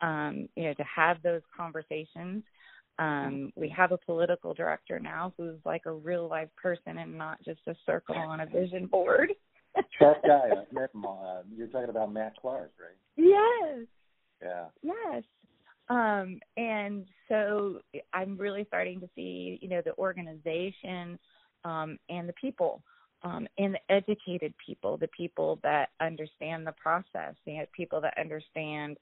[0.00, 2.42] um, you know, to have those conversations.
[2.98, 7.42] Um, we have a political director now who's like a real life person and not
[7.44, 9.32] just a circle on a vision board.
[9.98, 10.50] Sharp guy.
[10.50, 11.06] I met him.
[11.06, 12.96] Uh, you're talking about Matt Clark, right?
[13.16, 13.86] Yes.
[14.42, 14.64] Yeah.
[14.82, 15.22] Yes.
[15.90, 17.80] Um, and so
[18.12, 21.18] I'm really starting to see, you know, the organization
[21.64, 22.82] um, and the people
[23.22, 28.96] um, and the educated people, the people that understand the process, the people that understand.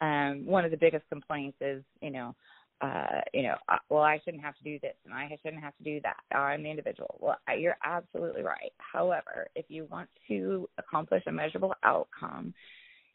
[0.00, 2.34] Um, one of the biggest complaints is, you know,
[2.80, 5.76] uh, you know, uh, well, I shouldn't have to do this and I shouldn't have
[5.76, 6.16] to do that.
[6.34, 7.16] I'm the individual.
[7.20, 8.72] Well, you're absolutely right.
[8.78, 12.54] However, if you want to accomplish a measurable outcome,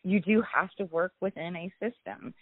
[0.03, 2.35] you do have to work within a system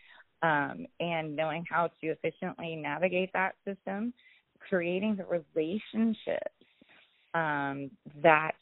[0.43, 4.13] um, and knowing how to efficiently navigate that system,
[4.59, 6.53] creating the relationships.
[7.33, 7.89] Um,
[8.21, 8.57] that's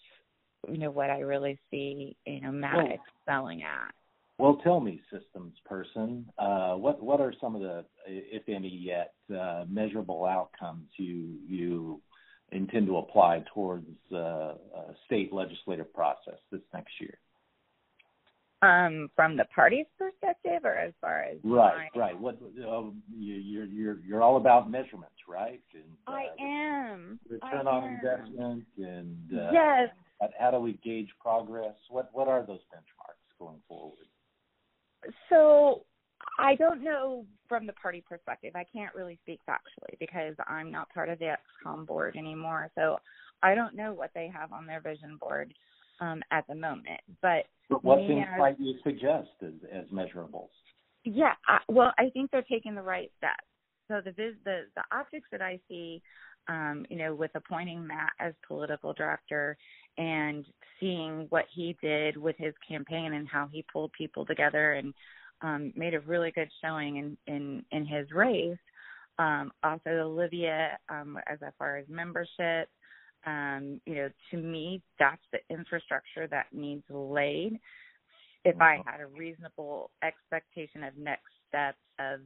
[0.69, 2.87] you know what I really see you know Matt well,
[3.27, 3.93] excelling at.
[4.37, 9.13] Well, tell me, systems person, uh, what what are some of the, if any, yet
[9.35, 12.01] uh, measurable outcomes you you
[12.51, 17.17] intend to apply towards uh, a state legislative process this next year?
[18.63, 22.19] Um, from the party's perspective, or as far as right, right.
[22.19, 22.83] What uh,
[23.17, 25.61] you're you're you're all about measurements, right?
[25.73, 27.19] And, uh, I am.
[27.27, 27.95] Return I on am.
[27.95, 29.89] investment and uh, yes.
[30.39, 31.73] How do we gauge progress?
[31.89, 34.05] What what are those benchmarks going forward?
[35.29, 35.81] So
[36.37, 38.51] I don't know from the party perspective.
[38.55, 41.35] I can't really speak factually because I'm not part of the
[41.65, 42.69] XCOM board anymore.
[42.75, 42.99] So
[43.43, 45.53] I don't know what they have on their vision board
[46.01, 46.99] um, at the moment.
[47.21, 50.49] But, but what things as, might you suggest as, as measurables?
[51.05, 53.45] Yeah, I, well, I think they're taking the right steps.
[53.87, 56.01] So the vis, the the optics that I see,
[56.47, 59.57] um, you know, with appointing Matt as political director
[59.97, 60.45] and
[60.79, 64.93] seeing what he did with his campaign and how he pulled people together and
[65.41, 68.57] um, made a really good showing in in in his race.
[69.19, 72.69] Um, also, Olivia, um, as far as membership,
[73.25, 77.59] um, you know, to me, that's the infrastructure that needs laid.
[78.43, 78.89] If I mm-hmm.
[78.89, 82.21] had a reasonable expectation of next steps of,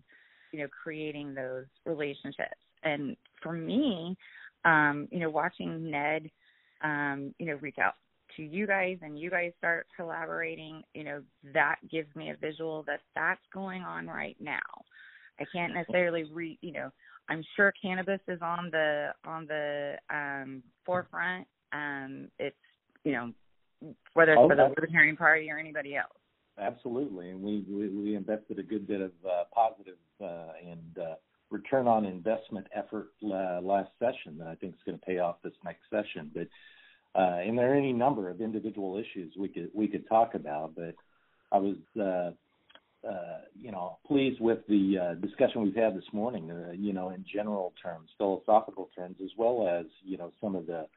[0.52, 2.56] you know, creating those relationships.
[2.84, 4.16] And for me,
[4.64, 6.30] um, you know, watching Ned,
[6.84, 7.96] um, you know, reach out
[8.38, 11.22] to you guys and you guys start collaborating, you know,
[11.54, 14.60] that gives me a visual that that's going on right now.
[15.40, 16.92] I can't necessarily re, you know,
[17.30, 21.48] I'm sure cannabis is on the on the um, forefront.
[21.74, 22.56] Um, it's
[23.04, 23.32] you know
[24.14, 26.12] whether it's oh, for the Libertarian Party or anybody else.
[26.60, 31.16] Absolutely, and we we, we invested a good bit of uh, positive uh, and uh,
[31.50, 35.38] return on investment effort uh, last session that I think is going to pay off
[35.44, 36.32] this next session.
[36.34, 36.48] But
[37.20, 40.76] uh, and there are any number of individual issues we could we could talk about,
[40.76, 40.96] but
[41.52, 42.32] I was uh,
[43.08, 46.52] uh, you know, pleased with the uh, discussion we've had this morning.
[46.52, 50.66] Uh, you know, in general terms, philosophical terms, as well as you know some of
[50.66, 50.88] the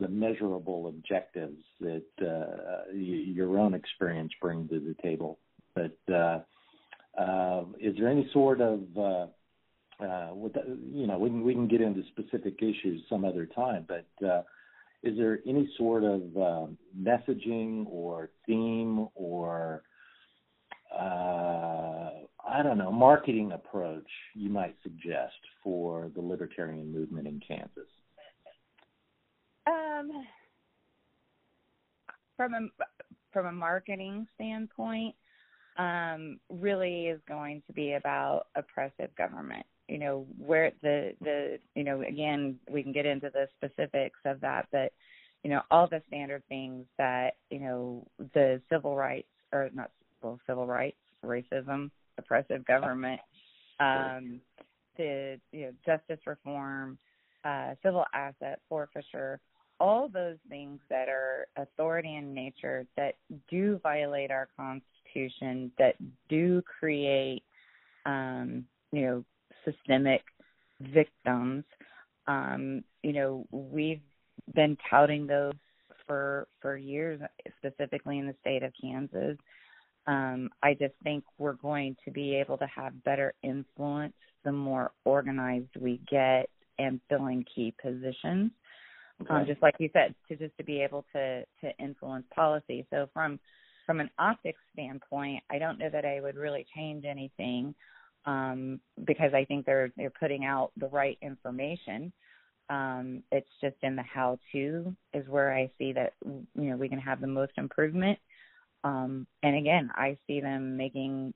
[0.00, 5.38] the measurable objectives that uh, your own experience brings to the table.
[5.74, 6.40] But uh,
[7.20, 9.26] uh, is there any sort of uh,
[10.04, 13.46] uh, with the, you know we can we can get into specific issues some other
[13.46, 14.42] time, but uh,
[15.02, 16.66] is there any sort of uh,
[16.98, 19.82] messaging or theme or
[20.94, 22.10] uh,
[22.48, 27.88] I don't know, marketing approach you might suggest for the libertarian movement in Kansas?
[29.66, 30.26] Um,
[32.36, 32.68] from a
[33.32, 35.14] from a marketing standpoint,
[35.76, 39.66] um, really is going to be about oppressive government.
[39.88, 44.40] You know, where the the you know again we can get into the specifics of
[44.40, 44.92] that, but
[45.42, 49.90] you know all the standard things that you know the civil rights or not
[50.22, 53.20] well, civil rights, racism, oppressive government,
[53.80, 54.40] um,
[54.96, 56.98] the you know, justice reform,
[57.44, 59.40] uh, civil asset forfeiture,
[59.80, 63.14] all those things that are authority in nature that
[63.48, 65.94] do violate our constitution, that
[66.28, 67.42] do create,
[68.04, 69.24] um, you know,
[69.64, 70.22] systemic
[70.80, 71.64] victims.
[72.26, 74.02] Um, you know, we've
[74.54, 75.54] been touting those
[76.06, 77.20] for for years,
[77.58, 79.36] specifically in the state of Kansas.
[80.08, 84.90] Um, I just think we're going to be able to have better influence the more
[85.04, 86.48] organized we get
[86.78, 88.50] and filling key positions.
[89.20, 89.34] Um, okay.
[89.34, 92.86] Um, just like you said, to just to be able to to influence policy.
[92.90, 93.38] So from
[93.84, 97.74] from an optics standpoint, I don't know that I would really change anything
[98.24, 102.12] um, because I think they're they're putting out the right information.
[102.70, 106.88] Um, it's just in the how to is where I see that you know we
[106.88, 108.18] can have the most improvement
[108.84, 111.34] um, and again, I see them making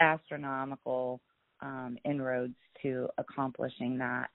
[0.00, 1.20] astronomical
[1.60, 4.28] um, inroads to accomplishing that.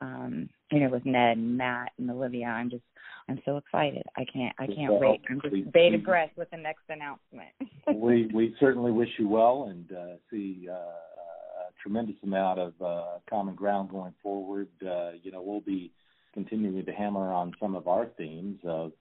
[0.00, 2.82] Um, you know, with Ned and Matt and Olivia, I'm just,
[3.28, 4.02] I'm so excited.
[4.16, 5.20] I can't, I can't well, wait.
[5.28, 7.50] I'm just we, bated breath with the next announcement.
[7.94, 13.18] we we certainly wish you well and uh, see uh, a tremendous amount of uh,
[13.28, 14.68] common ground going forward.
[14.80, 15.92] Uh, you know, we'll be
[16.32, 18.92] continuing to hammer on some of our themes of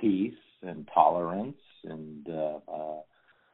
[0.00, 3.00] peace and tolerance and uh, uh,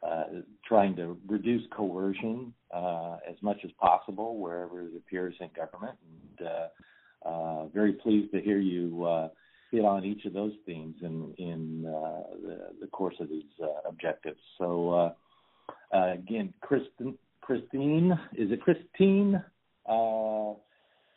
[0.06, 0.24] uh,
[0.66, 5.96] trying to reduce coercion uh, as much as possible wherever it appears in government.
[6.38, 9.28] And uh, uh, very pleased to hear you uh,
[9.70, 13.88] hit on each of those themes in in uh, the, the course of these uh,
[13.88, 14.38] objectives.
[14.58, 19.42] So uh, uh, again, Kristen, Christine, is it Christine?
[19.88, 20.54] Uh,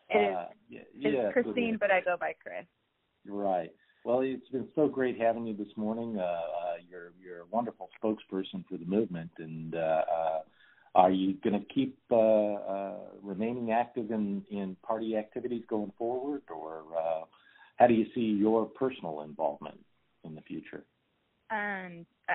[0.10, 0.36] it is.
[0.36, 2.66] Uh, yeah, it's yeah, Christine, but I go by Chris.
[3.28, 3.72] Right.
[4.04, 6.18] Well, it's been so great having you this morning.
[6.18, 6.42] Uh, uh,
[6.90, 10.40] you're you're a wonderful spokesperson for the movement, and uh, uh,
[10.96, 16.44] are you going to keep uh, uh, remaining active in in party activities going forward,
[16.50, 17.26] or uh,
[17.76, 19.80] how do you see your personal involvement
[20.24, 20.84] in the future?
[21.52, 22.34] Um, uh,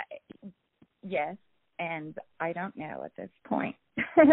[1.02, 1.36] yes,
[1.78, 3.76] and I don't know at this point.
[4.18, 4.28] um,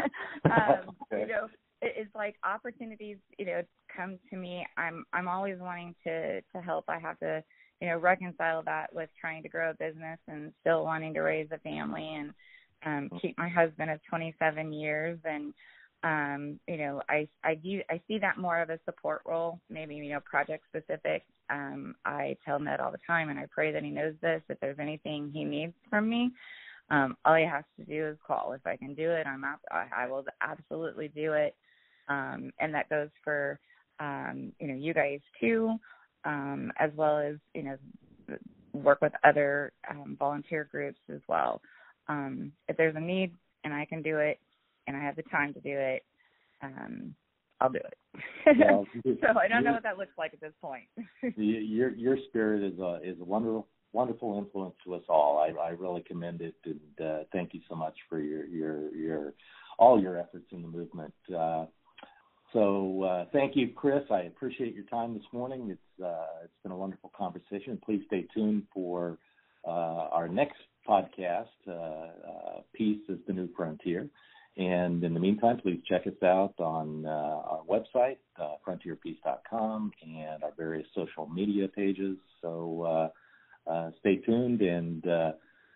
[1.12, 1.22] okay.
[1.22, 1.48] You know,
[1.82, 3.62] it's like opportunities you know
[3.96, 4.66] come to me.
[4.78, 6.86] I'm i'm always wanting to to help.
[6.88, 7.44] I have to
[7.82, 11.48] you know reconcile that with trying to grow a business and still wanting to raise
[11.52, 12.34] a family and
[12.86, 15.20] um keep my husband of 27 years.
[15.26, 15.54] And
[16.04, 19.96] um you know i i view i see that more of a support role maybe
[19.96, 21.24] you know project specific.
[21.50, 24.60] Um i tell ned all the time and i pray that he knows this if
[24.60, 26.32] there's anything he needs from me.
[26.90, 28.54] Um all he has to do is call.
[28.54, 31.56] If i can do it i'm I, I will absolutely do it
[32.12, 33.60] um, and that goes for
[34.00, 35.76] um, you know you guys too,
[36.26, 37.78] um, as well as you know
[38.74, 41.62] work with other um, volunteer groups as well.
[42.08, 43.34] Um, if there's a need
[43.64, 44.40] and I can do it
[44.88, 46.04] and I have the time to do it,
[46.64, 47.14] um,
[47.60, 48.58] I'll do it.
[48.60, 48.86] Well,
[49.22, 50.86] so I don't know what that looks like at this point.
[51.38, 55.38] your your spirit is a is a wonderful wonderful influence to us all.
[55.38, 59.34] I, I really commend it and uh, thank you so much for your your your
[59.78, 61.14] all your efforts in the movement.
[61.30, 61.66] Uh,
[62.54, 64.04] so uh, thank you, Chris.
[64.10, 65.70] I appreciate your time this morning.
[65.70, 67.80] It's uh, it's been a wonderful conversation.
[67.84, 69.18] Please stay tuned for
[69.66, 69.70] uh,
[70.12, 71.46] our next podcast.
[71.68, 74.08] Uh, uh, Peace is the new frontier.
[74.58, 78.18] And in the meantime, please check us out on uh, our website,
[78.68, 82.18] frontierpeace.com, and our various social media pages.
[82.42, 83.12] So
[84.02, 85.04] stay tuned and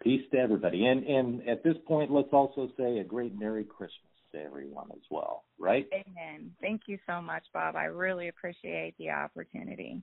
[0.04, 0.86] peace to everybody.
[0.88, 5.02] And and at this point, let's also say a great Merry Christmas to everyone as
[5.10, 5.88] well, right?
[5.94, 6.52] Amen.
[6.62, 7.76] Thank you so much, Bob.
[7.76, 10.02] I really appreciate the opportunity.